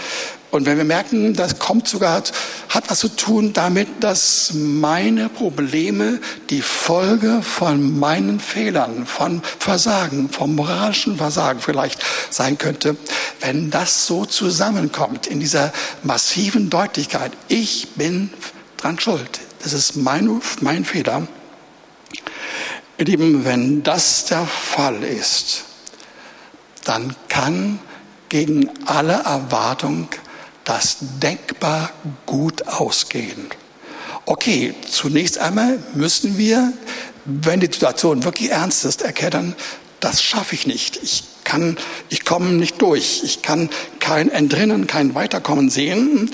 [0.51, 2.23] Und wenn wir merken, das kommt sogar,
[2.71, 10.31] hat was zu tun damit, dass meine Probleme die Folge von meinen Fehlern, von Versagen,
[10.31, 12.97] vom moralischen Versagen vielleicht sein könnte,
[13.41, 15.71] wenn das so zusammenkommt in dieser
[16.03, 18.31] massiven Deutlichkeit, ich bin
[18.79, 19.41] dran schuld.
[19.63, 21.29] Das ist mein, mein Fehler.
[22.97, 25.65] Ihr Lieben, wenn das der Fall ist,
[26.89, 27.79] dann kann
[28.31, 30.09] gegen alle Erwartung
[30.65, 31.91] das denkbar
[32.25, 33.49] gut ausgehen.
[34.25, 36.73] Okay, zunächst einmal müssen wir,
[37.25, 39.55] wenn die Situation wirklich ernst ist, erkennen,
[40.01, 40.99] das schaffe ich nicht.
[41.03, 41.77] Ich kann,
[42.09, 43.23] ich komme nicht durch.
[43.23, 43.69] Ich kann
[44.01, 46.31] kein Entrinnen, kein Weiterkommen sehen.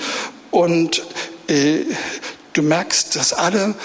[0.51, 1.03] Und
[1.47, 1.81] äh,
[2.53, 3.75] du merkst, dass alle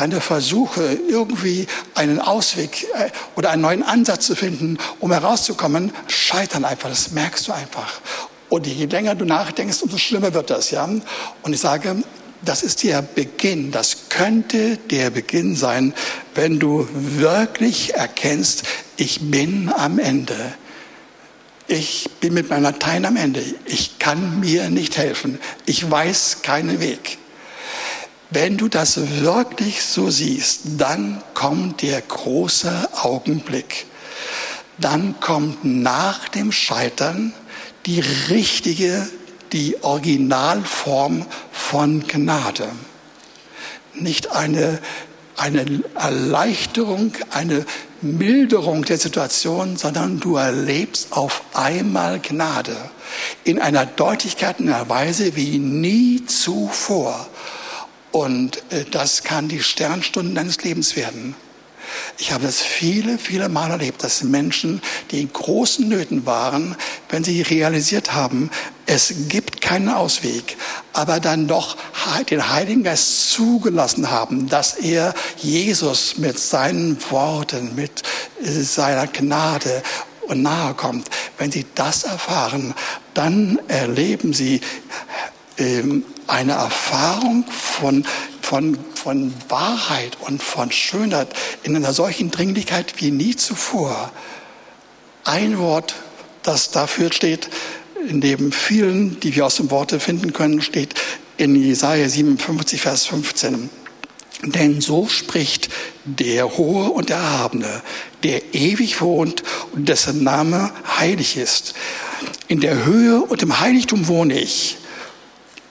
[0.00, 6.64] deine Versuche, irgendwie einen Ausweg äh, oder einen neuen Ansatz zu finden, um herauszukommen, scheitern
[6.64, 6.88] einfach.
[6.88, 8.00] Das merkst du einfach.
[8.48, 10.84] Und je länger du nachdenkst, umso schlimmer wird das, ja.
[11.42, 12.02] Und ich sage,
[12.42, 13.70] das ist der Beginn.
[13.70, 15.92] Das könnte der Beginn sein,
[16.34, 18.62] wenn du wirklich erkennst,
[18.96, 20.34] ich bin am Ende.
[21.68, 23.44] Ich bin mit meiner Latein am Ende.
[23.66, 25.38] Ich kann mir nicht helfen.
[25.66, 27.19] Ich weiß keinen Weg.
[28.32, 33.86] Wenn du das wirklich so siehst, dann kommt der große Augenblick.
[34.78, 37.32] Dann kommt nach dem Scheitern
[37.86, 39.08] die richtige,
[39.52, 42.68] die Originalform von Gnade.
[43.94, 44.78] Nicht eine,
[45.36, 47.66] eine Erleichterung, eine
[48.00, 52.76] Milderung der Situation, sondern du erlebst auf einmal Gnade
[53.42, 57.26] in einer Deutlichkeit, in einer Weise wie nie zuvor.
[58.12, 61.34] Und äh, das kann die Sternstunde deines Lebens werden.
[62.18, 66.76] Ich habe das viele, viele Mal erlebt, dass Menschen, die in großen Nöten waren,
[67.08, 68.50] wenn sie realisiert haben,
[68.86, 70.56] es gibt keinen Ausweg,
[70.92, 71.76] aber dann doch
[72.28, 78.02] den Heiligen Geist zugelassen haben, dass er Jesus mit seinen Worten, mit
[78.42, 79.82] äh, seiner Gnade
[80.34, 81.08] nahe kommt.
[81.38, 82.74] Wenn sie das erfahren,
[83.14, 84.60] dann erleben sie
[85.58, 88.04] ähm, eine Erfahrung von,
[88.40, 91.28] von, von Wahrheit und von Schönheit
[91.64, 94.12] in einer solchen Dringlichkeit wie nie zuvor.
[95.24, 95.94] Ein Wort,
[96.42, 97.50] das dafür steht,
[98.08, 100.94] neben vielen, die wir aus dem Worte finden können, steht
[101.36, 103.68] in Jesaja 57, Vers 15.
[104.42, 105.68] Denn so spricht
[106.04, 107.82] der Hohe und Erhabene,
[108.22, 111.74] der ewig wohnt und dessen Name heilig ist.
[112.48, 114.78] In der Höhe und im Heiligtum wohne ich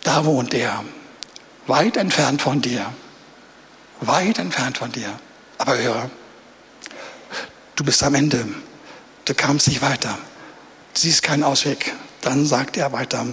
[0.10, 0.84] da wohnt er,
[1.67, 2.91] weit entfernt von dir,
[4.02, 5.19] weit entfernt von dir.
[5.60, 6.10] Aber höre,
[7.76, 8.43] du bist am Ende,
[9.26, 10.17] du kamst nicht weiter,
[10.95, 11.93] siehst keinen Ausweg.
[12.22, 13.24] Dann sagt er weiter,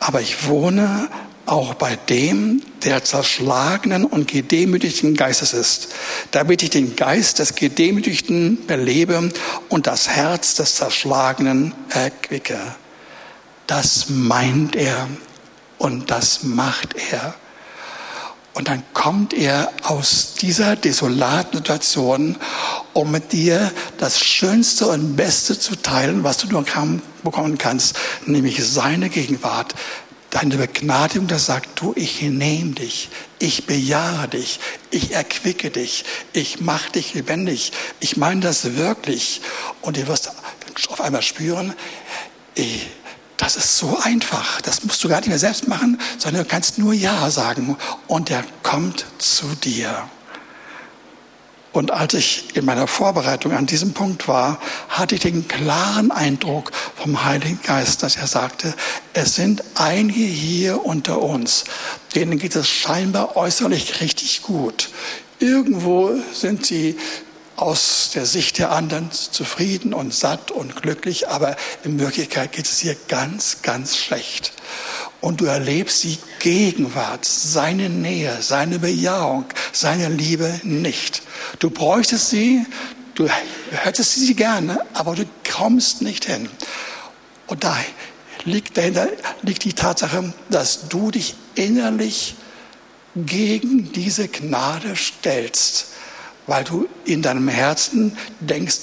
[0.00, 1.08] aber ich wohne
[1.46, 5.94] auch bei dem, der zerschlagenen und gedemütigten Geistes ist,
[6.32, 9.30] damit ich den Geist des Gedemütigten belebe
[9.68, 12.58] und das Herz des Zerschlagenen erquicke.
[13.68, 15.08] Das meint er
[15.78, 17.34] und das macht er.
[18.54, 22.36] Und dann kommt er aus dieser desolaten Situation,
[22.94, 26.64] um mit dir das Schönste und Beste zu teilen, was du nur
[27.22, 29.74] bekommen kannst, nämlich seine Gegenwart,
[30.30, 34.58] deine Begnadigung, das sagt, du, ich nehme dich, ich bejahe dich,
[34.90, 39.42] ich erquicke dich, ich mache dich lebendig, ich meine das wirklich.
[39.82, 40.30] Und du wirst
[40.88, 41.74] auf einmal spüren,
[42.54, 42.86] ich,
[43.46, 44.60] das ist so einfach.
[44.62, 47.76] Das musst du gar nicht mehr selbst machen, sondern du kannst nur Ja sagen
[48.08, 50.08] und er kommt zu dir.
[51.70, 56.72] Und als ich in meiner Vorbereitung an diesem Punkt war, hatte ich den klaren Eindruck
[56.96, 58.74] vom Heiligen Geist, dass er sagte,
[59.12, 61.66] es sind einige hier unter uns,
[62.16, 64.90] denen geht es scheinbar äußerlich richtig gut.
[65.38, 66.98] Irgendwo sind sie
[67.56, 72.78] aus der Sicht der anderen zufrieden und satt und glücklich, aber in Wirklichkeit geht es
[72.78, 74.52] dir ganz, ganz schlecht.
[75.20, 81.22] Und du erlebst die Gegenwart, seine Nähe, seine Bejahung, seine Liebe nicht.
[81.58, 82.66] Du bräuchtest sie,
[83.14, 83.28] du
[83.70, 86.48] hättest sie gerne, aber du kommst nicht hin.
[87.46, 87.76] Und da
[88.44, 89.08] liegt dahinter
[89.42, 92.36] liegt die Tatsache, dass du dich innerlich
[93.16, 95.95] gegen diese Gnade stellst
[96.46, 98.78] weil du in deinem Herzen denkst,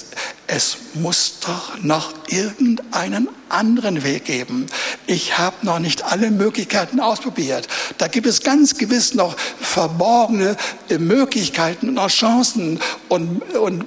[0.46, 4.66] es muss doch noch irgendeinen anderen Weg geben.
[5.06, 7.68] Ich habe noch nicht alle Möglichkeiten ausprobiert.
[7.98, 10.56] Da gibt es ganz gewiss noch verborgene
[10.98, 13.84] Möglichkeiten und Chancen und, und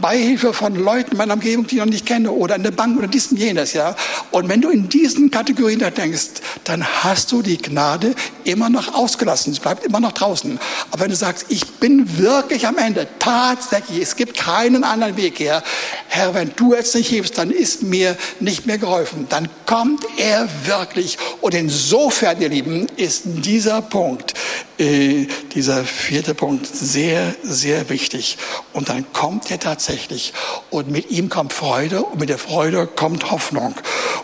[0.00, 2.98] Beihilfe von Leuten in meiner Umgebung, die ich noch nicht kenne oder in der Bank
[2.98, 3.72] oder dies und jenes.
[3.72, 3.96] Ja?
[4.30, 8.14] Und wenn du in diesen Kategorien da denkst, dann hast du die Gnade
[8.44, 9.52] immer noch ausgelassen.
[9.52, 10.58] Es bleibt immer noch draußen.
[10.90, 15.38] Aber wenn du sagst, ich bin wirklich am Ende, tatsächlich, es gibt keinen anderen Weg
[15.38, 15.62] her,
[16.08, 19.26] Herr, wenn du jetzt nicht hilfst, dann ist mir nicht mehr geholfen.
[19.28, 21.18] Dann kommt er wirklich.
[21.40, 24.34] Und insofern, ihr Lieben, ist dieser Punkt,
[24.78, 28.38] äh, dieser vierte Punkt sehr, sehr wichtig.
[28.72, 30.32] Und dann kommt er tatsächlich.
[30.70, 33.74] Und mit ihm kommt Freude und mit der Freude kommt Hoffnung.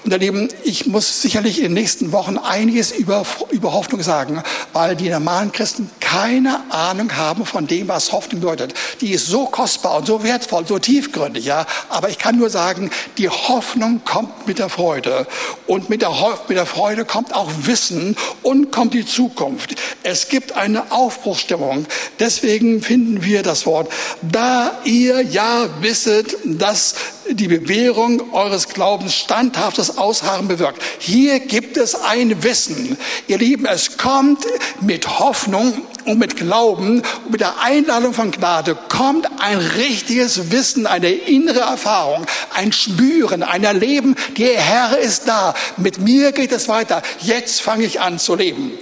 [0.05, 4.43] Und ihr Lieben, ich muss sicherlich in den nächsten Wochen einiges über, über Hoffnung sagen,
[4.73, 8.75] weil die normalen Christen keine Ahnung haben von dem, was Hoffnung bedeutet.
[9.01, 11.65] Die ist so kostbar und so wertvoll, so tiefgründig, ja.
[11.89, 15.27] Aber ich kann nur sagen, die Hoffnung kommt mit der Freude.
[15.67, 16.11] Und mit der,
[16.49, 19.75] mit der Freude kommt auch Wissen und kommt die Zukunft.
[20.03, 21.87] Es gibt eine Aufbruchsstimmung.
[22.21, 26.95] Deswegen finden wir das Wort, da ihr ja wisset, dass
[27.35, 30.83] die Bewährung eures Glaubens standhaftes Ausharren bewirkt.
[30.99, 32.97] Hier gibt es ein Wissen.
[33.27, 34.45] Ihr Lieben, es kommt
[34.81, 40.87] mit Hoffnung und mit Glauben und mit der Einladung von Gnade kommt ein richtiges Wissen,
[40.87, 44.17] eine innere Erfahrung, ein Spüren, ein Erleben.
[44.37, 45.55] Der Herr ist da.
[45.77, 47.03] Mit mir geht es weiter.
[47.21, 48.73] Jetzt fange ich an zu leben.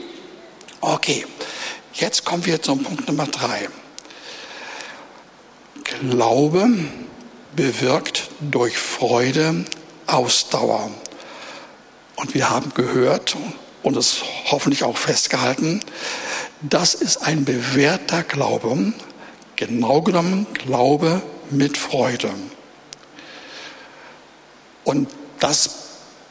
[0.81, 1.27] Okay,
[1.93, 3.69] jetzt kommen wir zum Punkt Nummer drei.
[5.85, 6.71] Glaube
[7.55, 9.65] bewirkt durch Freude
[10.07, 10.91] Ausdauer.
[12.17, 13.37] Und wir haben gehört
[13.83, 15.81] und es hoffentlich auch festgehalten,
[16.63, 18.93] das ist ein bewährter Glaube,
[19.57, 22.31] genau genommen Glaube mit Freude.
[24.85, 25.09] Und
[25.39, 25.71] das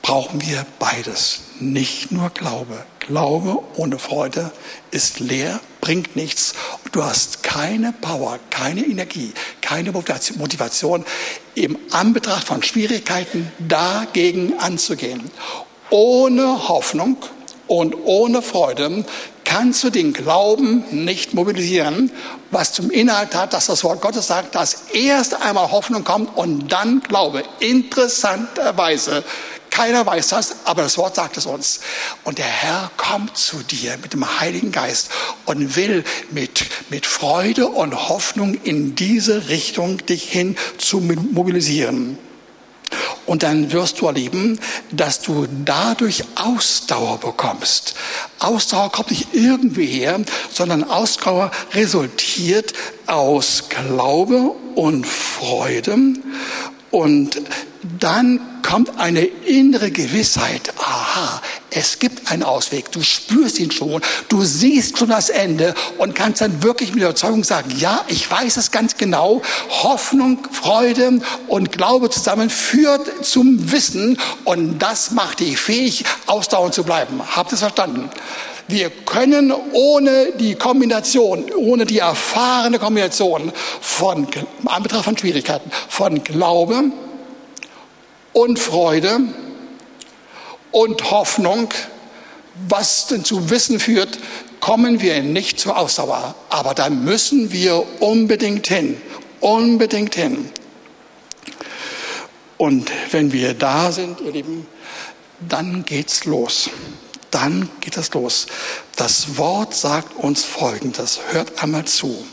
[0.02, 2.86] brauchen wir beides, nicht nur Glaube.
[3.00, 4.52] Glaube ohne Freude
[4.92, 6.54] ist leer, bringt nichts.
[6.92, 9.34] Du hast keine Power, keine Energie,
[9.70, 11.06] keine Motivation
[11.54, 15.30] im Anbetracht von Schwierigkeiten dagegen anzugehen.
[15.92, 17.18] Ohne Hoffnung
[17.68, 19.06] und ohne Freude
[19.44, 22.12] kannst du den Glauben nicht mobilisieren,
[22.50, 26.72] was zum Inhalt hat, dass das Wort Gottes sagt, dass erst einmal Hoffnung kommt und
[26.72, 27.44] dann Glaube.
[27.60, 29.24] Interessanterweise
[29.80, 31.80] keiner weiß das, aber das Wort sagt es uns.
[32.26, 35.10] Und der Herr kommt zu dir mit dem Heiligen Geist
[35.46, 42.18] und will mit, mit Freude und Hoffnung in diese Richtung dich hin zu mobilisieren.
[43.26, 44.60] Und dann wirst du erleben,
[44.92, 47.96] dass du dadurch Ausdauer bekommst.
[48.40, 50.20] Ausdauer kommt nicht irgendwie her,
[50.52, 52.74] sondern Ausdauer resultiert
[53.08, 56.16] aus Glaube und Freude.
[56.92, 57.42] Und
[58.00, 60.74] dann kommt eine innere Gewissheit.
[60.78, 62.92] Aha, es gibt einen Ausweg.
[62.92, 64.02] Du spürst ihn schon.
[64.28, 68.58] Du siehst schon das Ende und kannst dann wirklich mit Überzeugung sagen, ja, ich weiß
[68.58, 69.42] es ganz genau.
[69.70, 76.84] Hoffnung, Freude und Glaube zusammen führt zum Wissen und das macht dich fähig, ausdauernd zu
[76.84, 77.22] bleiben.
[77.36, 78.10] Habt ihr es verstanden?
[78.70, 83.52] Wir können ohne die Kombination, ohne die erfahrene Kombination
[83.82, 84.28] von,
[84.64, 86.84] Anbetracht von Schwierigkeiten, von Glaube
[88.32, 89.22] und Freude
[90.70, 91.70] und Hoffnung,
[92.68, 94.20] was denn zu Wissen führt,
[94.60, 96.36] kommen wir nicht zur Ausdauer.
[96.50, 99.02] Aber da müssen wir unbedingt hin,
[99.40, 100.48] unbedingt hin.
[102.58, 104.68] Und wenn wir da sind, ihr Lieben,
[105.40, 106.70] dann geht's los
[107.40, 108.48] dann geht es los.
[108.96, 111.20] Das Wort sagt uns Folgendes.
[111.32, 112.26] Hört einmal zu.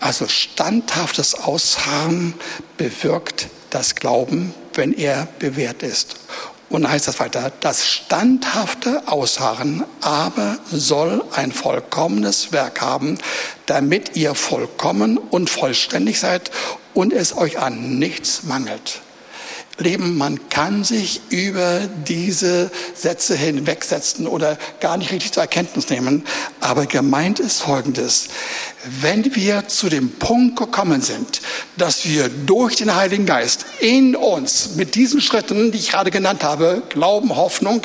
[0.00, 2.34] Also standhaftes Ausharren
[2.76, 6.16] bewirkt das Glauben, wenn er bewährt ist.
[6.68, 13.18] Und dann heißt das weiter, das standhafte Ausharren aber soll ein vollkommenes Werk haben,
[13.66, 16.50] damit ihr vollkommen und vollständig seid
[16.92, 19.00] und es euch an nichts mangelt.
[19.78, 26.24] Leben, man kann sich über diese Sätze hinwegsetzen oder gar nicht richtig zur Erkenntnis nehmen.
[26.60, 28.28] Aber gemeint ist Folgendes.
[28.84, 31.40] Wenn wir zu dem Punkt gekommen sind,
[31.76, 36.44] dass wir durch den Heiligen Geist in uns mit diesen Schritten, die ich gerade genannt
[36.44, 37.82] habe, Glauben, Hoffnung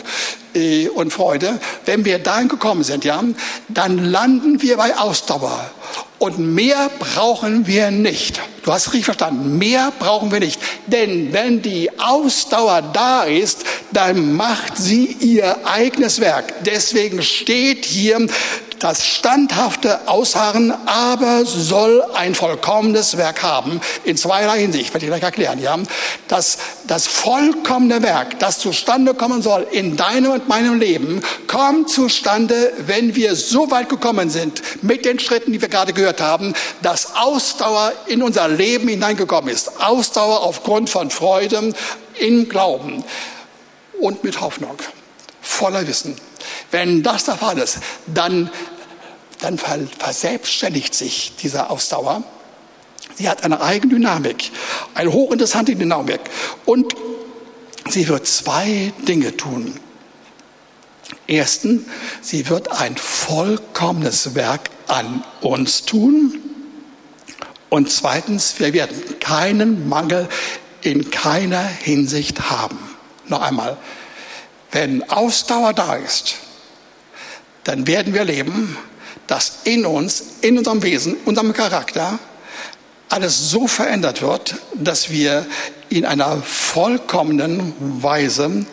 [0.53, 3.23] äh, und Freude, wenn wir dahin gekommen sind, ja,
[3.69, 5.71] dann landen wir bei Ausdauer.
[6.19, 8.39] Und mehr brauchen wir nicht.
[8.63, 9.57] Du hast richtig verstanden.
[9.57, 10.59] Mehr brauchen wir nicht.
[10.87, 16.63] Denn wenn die Ausdauer da ist, dann macht sie ihr eigenes Werk.
[16.63, 18.25] Deswegen steht hier,
[18.83, 25.23] das standhafte Ausharren aber soll ein vollkommenes Werk haben, in zweierlei Hinsicht, werde ich gleich
[25.23, 25.61] erklären.
[25.61, 25.79] Ja?
[26.27, 32.73] Das, das vollkommene Werk, das zustande kommen soll in deinem und meinem Leben, kommt zustande,
[32.85, 37.15] wenn wir so weit gekommen sind mit den Schritten, die wir gerade gehört haben, dass
[37.15, 39.81] Ausdauer in unser Leben hineingekommen ist.
[39.81, 41.73] Ausdauer aufgrund von Freude
[42.19, 43.05] im Glauben
[44.01, 44.75] und mit Hoffnung,
[45.41, 46.17] voller Wissen.
[46.71, 48.49] Wenn das der Fall ist, dann
[49.43, 52.23] dann verselbstständigt sich diese Ausdauer.
[53.15, 54.51] Sie hat eine eigene Dynamik,
[54.95, 56.21] eine hochinteressante Dynamik.
[56.65, 56.95] Und
[57.89, 59.77] sie wird zwei Dinge tun.
[61.27, 61.83] Erstens,
[62.21, 66.39] sie wird ein vollkommenes Werk an uns tun.
[67.69, 70.29] Und zweitens, wir werden keinen Mangel
[70.81, 72.77] in keiner Hinsicht haben.
[73.27, 73.77] Noch einmal,
[74.73, 76.35] wenn Ausdauer da ist,
[77.63, 78.77] dann werden wir leben
[79.27, 82.19] dass in uns, in unserem Wesen, unserem Charakter
[83.09, 85.45] alles so verändert wird, dass wir
[85.89, 88.65] in einer vollkommenen Weise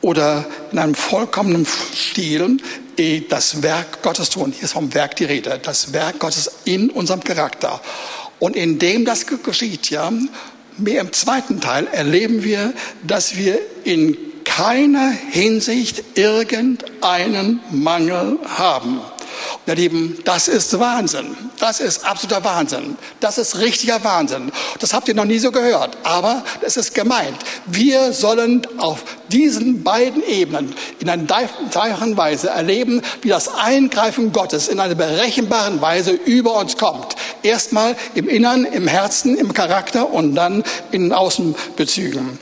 [0.00, 2.58] oder in einem vollkommenen Stil
[3.28, 4.52] das Werk Gottes tun.
[4.52, 5.60] Hier ist vom Werk die Rede.
[5.62, 7.80] Das Werk Gottes in unserem Charakter.
[8.40, 10.12] Und indem das geschieht, ja,
[10.76, 12.72] mehr im zweiten Teil erleben wir,
[13.04, 14.16] dass wir in
[14.58, 19.00] keiner Hinsicht irgendeinen Mangel haben.
[19.68, 21.36] Ihr Lieben, das ist Wahnsinn.
[21.60, 22.96] Das ist absoluter Wahnsinn.
[23.20, 24.50] Das ist richtiger Wahnsinn.
[24.80, 25.96] Das habt ihr noch nie so gehört.
[26.02, 27.36] Aber es ist gemeint.
[27.66, 34.66] Wir sollen auf diesen beiden Ebenen in einer dreifachen Weise erleben, wie das Eingreifen Gottes
[34.66, 37.14] in einer berechenbaren Weise über uns kommt.
[37.44, 42.40] Erstmal im Innern, im Herzen, im Charakter und dann in Außenbezügen.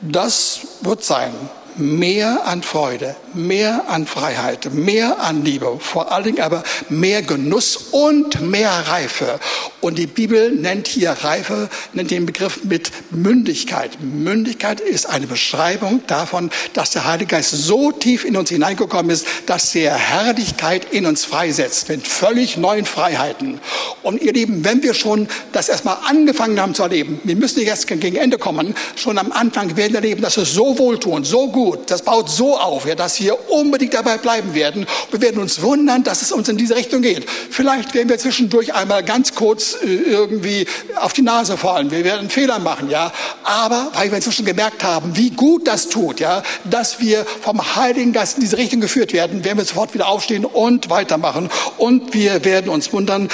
[0.00, 1.34] Das wird sein
[1.78, 7.76] mehr an Freude, mehr an Freiheit, mehr an Liebe, vor allen Dingen aber mehr Genuss
[7.90, 9.38] und mehr Reife.
[9.80, 14.02] Und die Bibel nennt hier Reife, nennt den Begriff mit Mündigkeit.
[14.02, 19.26] Mündigkeit ist eine Beschreibung davon, dass der Heilige Geist so tief in uns hineingekommen ist,
[19.46, 23.60] dass er Herrlichkeit in uns freisetzt, mit völlig neuen Freiheiten.
[24.02, 27.86] Und ihr Lieben, wenn wir schon das erstmal angefangen haben zu erleben, wir müssen erst
[27.86, 31.67] gegen Ende kommen, schon am Anfang werden wir erleben, dass es so wohltuend, so gut,
[31.70, 34.86] gut, das baut so auf, ja, dass wir unbedingt dabei bleiben werden.
[35.10, 37.28] Wir werden uns wundern, dass es uns in diese Richtung geht.
[37.28, 40.66] Vielleicht werden wir zwischendurch einmal ganz kurz äh, irgendwie
[40.96, 41.90] auf die Nase fallen.
[41.90, 43.12] Wir werden Fehler machen, ja.
[43.44, 48.12] Aber weil wir inzwischen gemerkt haben, wie gut das tut, ja, dass wir vom Heiligen
[48.12, 51.50] Geist in diese Richtung geführt werden, werden wir sofort wieder aufstehen und weitermachen.
[51.76, 53.28] Und wir werden uns wundern,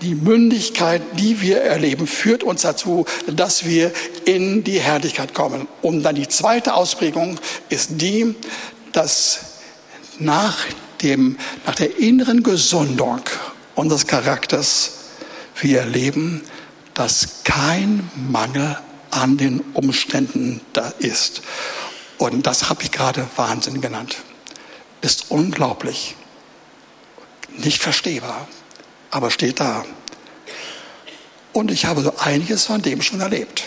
[0.00, 3.92] die Mündigkeit, die wir erleben, führt uns dazu, dass wir
[4.24, 5.66] in die Herrlichkeit kommen.
[5.82, 7.38] Und dann die zweite Ausprägung
[7.70, 8.34] ist die,
[8.92, 9.40] dass
[10.18, 10.58] nach,
[11.02, 13.20] dem, nach der inneren Gesundung
[13.74, 14.92] unseres Charakters
[15.60, 16.42] wir erleben,
[16.94, 18.78] dass kein Mangel
[19.10, 21.42] an den Umständen da ist.
[22.18, 24.18] Und das habe ich gerade Wahnsinn genannt.
[25.00, 26.16] Ist unglaublich.
[27.56, 28.46] Nicht verstehbar,
[29.10, 29.84] aber steht da.
[31.52, 33.64] Und ich habe so einiges von dem schon erlebt.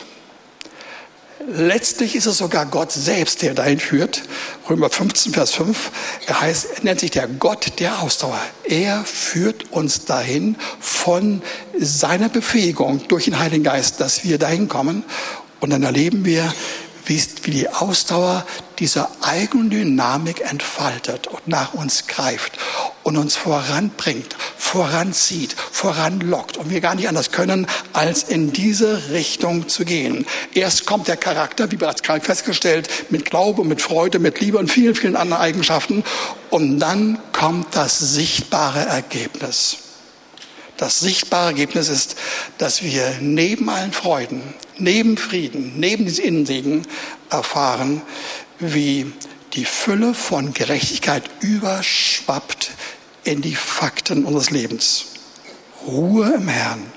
[1.48, 4.24] Letztlich ist es sogar Gott selbst, der dahin führt.
[4.70, 5.92] Römer 15, Vers 5.
[6.28, 8.40] Er heißt, er nennt sich der Gott der Ausdauer.
[8.64, 11.42] Er führt uns dahin von
[11.78, 15.04] seiner Befähigung durch den Heiligen Geist, dass wir dahin kommen.
[15.60, 16.54] Und dann erleben wir,
[17.06, 18.46] wie, wie die Ausdauer
[18.80, 22.58] diese Eigendynamik entfaltet und nach uns greift
[23.04, 29.68] und uns voranbringt, voranzieht, voranlockt und wir gar nicht anders können, als in diese Richtung
[29.70, 30.26] zu gehen.
[30.54, 34.96] Erst kommt der Charakter, wie bereits festgestellt, mit Glaube, mit Freude, mit Liebe und vielen,
[34.96, 36.04] vielen anderen Eigenschaften
[36.50, 39.78] und dann kommt das sichtbare Ergebnis.
[40.78, 42.16] Das sichtbare Ergebnis ist,
[42.58, 44.42] dass wir neben allen Freuden,
[44.84, 46.88] neben Frieden, neben diesem Innensegen
[47.30, 48.02] erfahren,
[48.60, 49.12] wie
[49.54, 52.72] die Fülle von Gerechtigkeit überschwappt
[53.24, 55.06] in die Fakten unseres Lebens.
[55.86, 56.92] Ruhe im Herrn,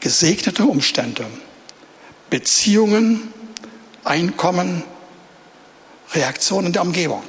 [0.00, 1.26] gesegnete Umstände,
[2.30, 3.32] Beziehungen,
[4.04, 4.84] Einkommen,
[6.12, 7.24] Reaktionen der Umgebung.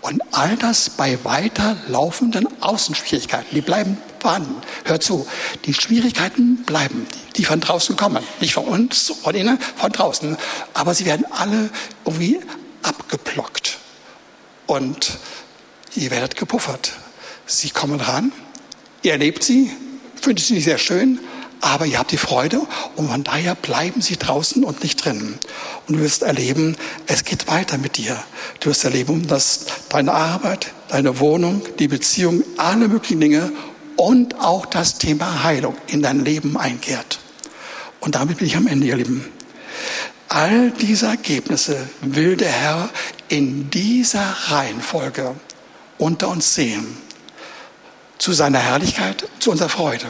[0.00, 4.56] Und all das bei weiterlaufenden Außenschwierigkeiten, die bleiben vorhanden.
[4.84, 5.24] Hör zu,
[5.66, 7.06] die Schwierigkeiten bleiben,
[7.36, 8.24] die von draußen kommen.
[8.40, 10.36] Nicht von uns, von innen, von draußen.
[10.74, 11.70] Aber sie werden alle
[12.04, 12.40] irgendwie
[12.82, 13.78] abgeplockt.
[14.66, 15.18] Und
[15.94, 16.94] ihr werdet gepuffert.
[17.46, 18.32] Sie kommen ran,
[19.02, 19.70] ihr erlebt sie,
[20.20, 21.20] findet sie nicht sehr schön,
[21.60, 22.62] aber ihr habt die Freude
[22.96, 25.38] und von daher bleiben sie draußen und nicht drinnen.
[25.86, 28.20] Und du wirst erleben, es geht weiter mit dir.
[28.58, 33.52] Du wirst erleben, dass deine Arbeit, deine Wohnung, die Beziehung, alle möglichen Dinge
[33.96, 37.18] und auch das Thema Heilung in dein Leben einkehrt.
[38.00, 39.26] Und damit bin ich am Ende, ihr Lieben.
[40.28, 42.90] All diese Ergebnisse will der Herr
[43.28, 45.34] in dieser Reihenfolge
[45.98, 46.98] unter uns sehen.
[48.18, 50.06] Zu seiner Herrlichkeit, zu unserer Freude.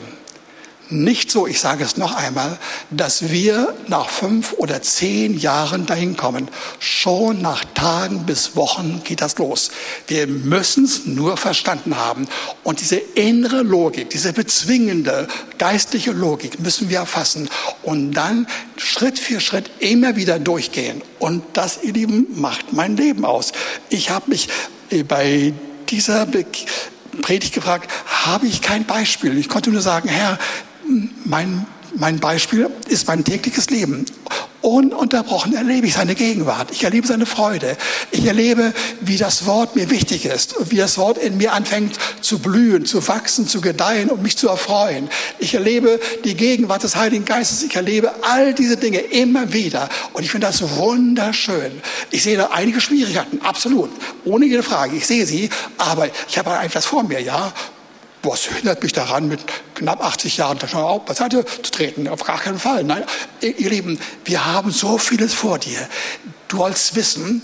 [0.89, 2.59] Nicht so, ich sage es noch einmal,
[2.91, 6.49] dass wir nach fünf oder zehn Jahren dahin kommen.
[6.79, 9.73] Schon nach Tagen bis Wochen geht das los.
[10.07, 12.29] Wir müssen es nur verstanden haben.
[12.63, 15.27] Und diese innere Logik, diese bezwingende
[15.59, 17.49] geistliche Logik müssen wir erfassen
[17.83, 21.03] und dann Schritt für Schritt immer wieder durchgehen.
[21.19, 23.53] Und das, ihr Lieben, macht mein Leben aus.
[23.89, 24.49] Ich habe mich
[24.91, 25.53] äh, bei
[25.89, 26.27] dieser
[27.23, 27.91] Predigt gefragt,
[28.25, 29.37] habe ich kein Beispiel.
[29.39, 30.39] Ich konnte nur sagen, Herr,
[31.29, 34.07] mein, mein Beispiel ist mein tägliches Leben.
[34.63, 36.73] Ununterbrochen erlebe ich seine Gegenwart.
[36.73, 37.77] Ich erlebe seine Freude.
[38.11, 40.57] Ich erlebe, wie das Wort mir wichtig ist.
[40.71, 44.49] Wie das Wort in mir anfängt zu blühen, zu wachsen, zu gedeihen und mich zu
[44.49, 45.09] erfreuen.
[45.39, 47.63] Ich erlebe die Gegenwart des Heiligen Geistes.
[47.63, 49.89] Ich erlebe all diese Dinge immer wieder.
[50.15, 51.81] Und ich finde das wunderschön.
[52.11, 53.41] Ich sehe da einige Schwierigkeiten.
[53.43, 53.91] Absolut.
[54.25, 54.97] Ohne jede Frage.
[54.97, 55.49] Ich sehe sie.
[55.79, 57.53] Aber ich habe einfach vor mir, ja
[58.27, 59.41] was hindert mich daran, mit
[59.75, 62.09] knapp 80 Jahren schon auf beiseite zu treten?
[62.09, 62.85] Auf gar keinen Fall.
[62.85, 63.05] Nein,
[63.41, 65.89] ihr Lieben, wir haben so vieles vor dir.
[66.49, 67.43] Du sollst wissen,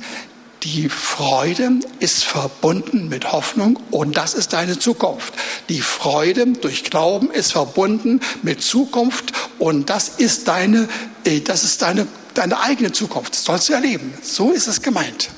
[0.62, 5.34] die Freude ist verbunden mit Hoffnung und das ist deine Zukunft.
[5.68, 10.88] Die Freude durch Glauben ist verbunden mit Zukunft und das ist deine,
[11.24, 13.32] äh, das ist deine, deine eigene Zukunft.
[13.32, 14.14] Das sollst du erleben.
[14.22, 15.30] So ist es gemeint.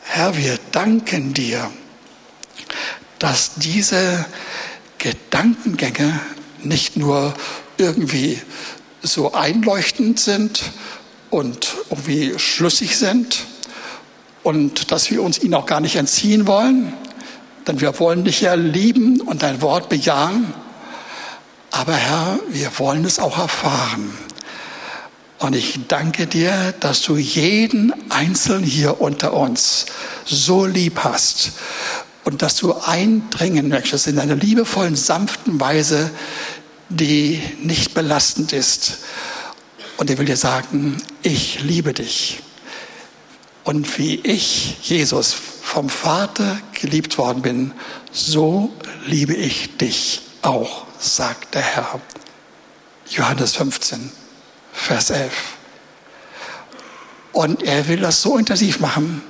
[0.00, 1.70] Herr, wir danken dir
[3.22, 4.26] dass diese
[4.98, 6.18] Gedankengänge
[6.64, 7.32] nicht nur
[7.76, 8.42] irgendwie
[9.00, 10.72] so einleuchtend sind
[11.30, 13.44] und irgendwie schlüssig sind
[14.42, 16.94] und dass wir uns ihnen auch gar nicht entziehen wollen,
[17.68, 20.52] denn wir wollen dich ja lieben und dein Wort bejahen.
[21.70, 24.12] Aber Herr, wir wollen es auch erfahren.
[25.38, 29.86] Und ich danke dir, dass du jeden Einzelnen hier unter uns
[30.24, 31.52] so lieb hast
[32.24, 36.10] und dass du eindringen möchtest in einer liebevollen, sanften Weise,
[36.88, 38.98] die nicht belastend ist.
[39.96, 42.40] Und er will dir sagen, ich liebe dich.
[43.64, 47.72] Und wie ich, Jesus, vom Vater geliebt worden bin,
[48.10, 48.72] so
[49.06, 52.00] liebe ich dich auch, sagt der Herr.
[53.08, 54.10] Johannes 15,
[54.72, 55.32] Vers 11.
[57.32, 59.22] Und er will das so intensiv machen,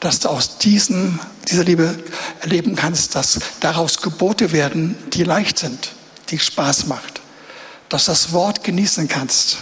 [0.00, 1.98] dass du aus diesen, dieser Liebe
[2.40, 5.92] erleben kannst, dass daraus Gebote werden, die leicht sind,
[6.30, 7.20] die Spaß macht.
[7.88, 9.58] Dass das Wort genießen kannst,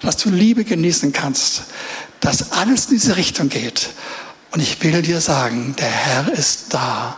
[0.00, 1.64] dass du Liebe genießen kannst,
[2.20, 3.90] dass alles in diese Richtung geht.
[4.50, 7.16] Und ich will dir sagen, der Herr ist da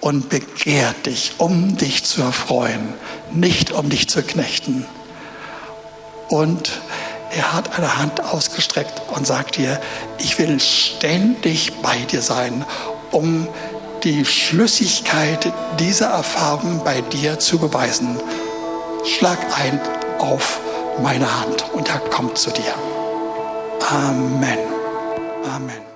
[0.00, 2.94] und begehrt dich, um dich zu erfreuen,
[3.32, 4.86] nicht um dich zu knechten.
[6.28, 6.80] Und
[7.32, 9.80] er hat eine Hand ausgestreckt und sagt dir,
[10.18, 12.64] ich will ständig bei dir sein,
[13.12, 13.46] um
[14.04, 18.18] die Schlüssigkeit dieser Erfahrung bei dir zu beweisen.
[19.04, 19.80] Schlag ein
[20.18, 20.60] auf
[21.02, 22.74] meine Hand und er kommt zu dir.
[23.90, 24.58] Amen.
[25.44, 25.89] Amen.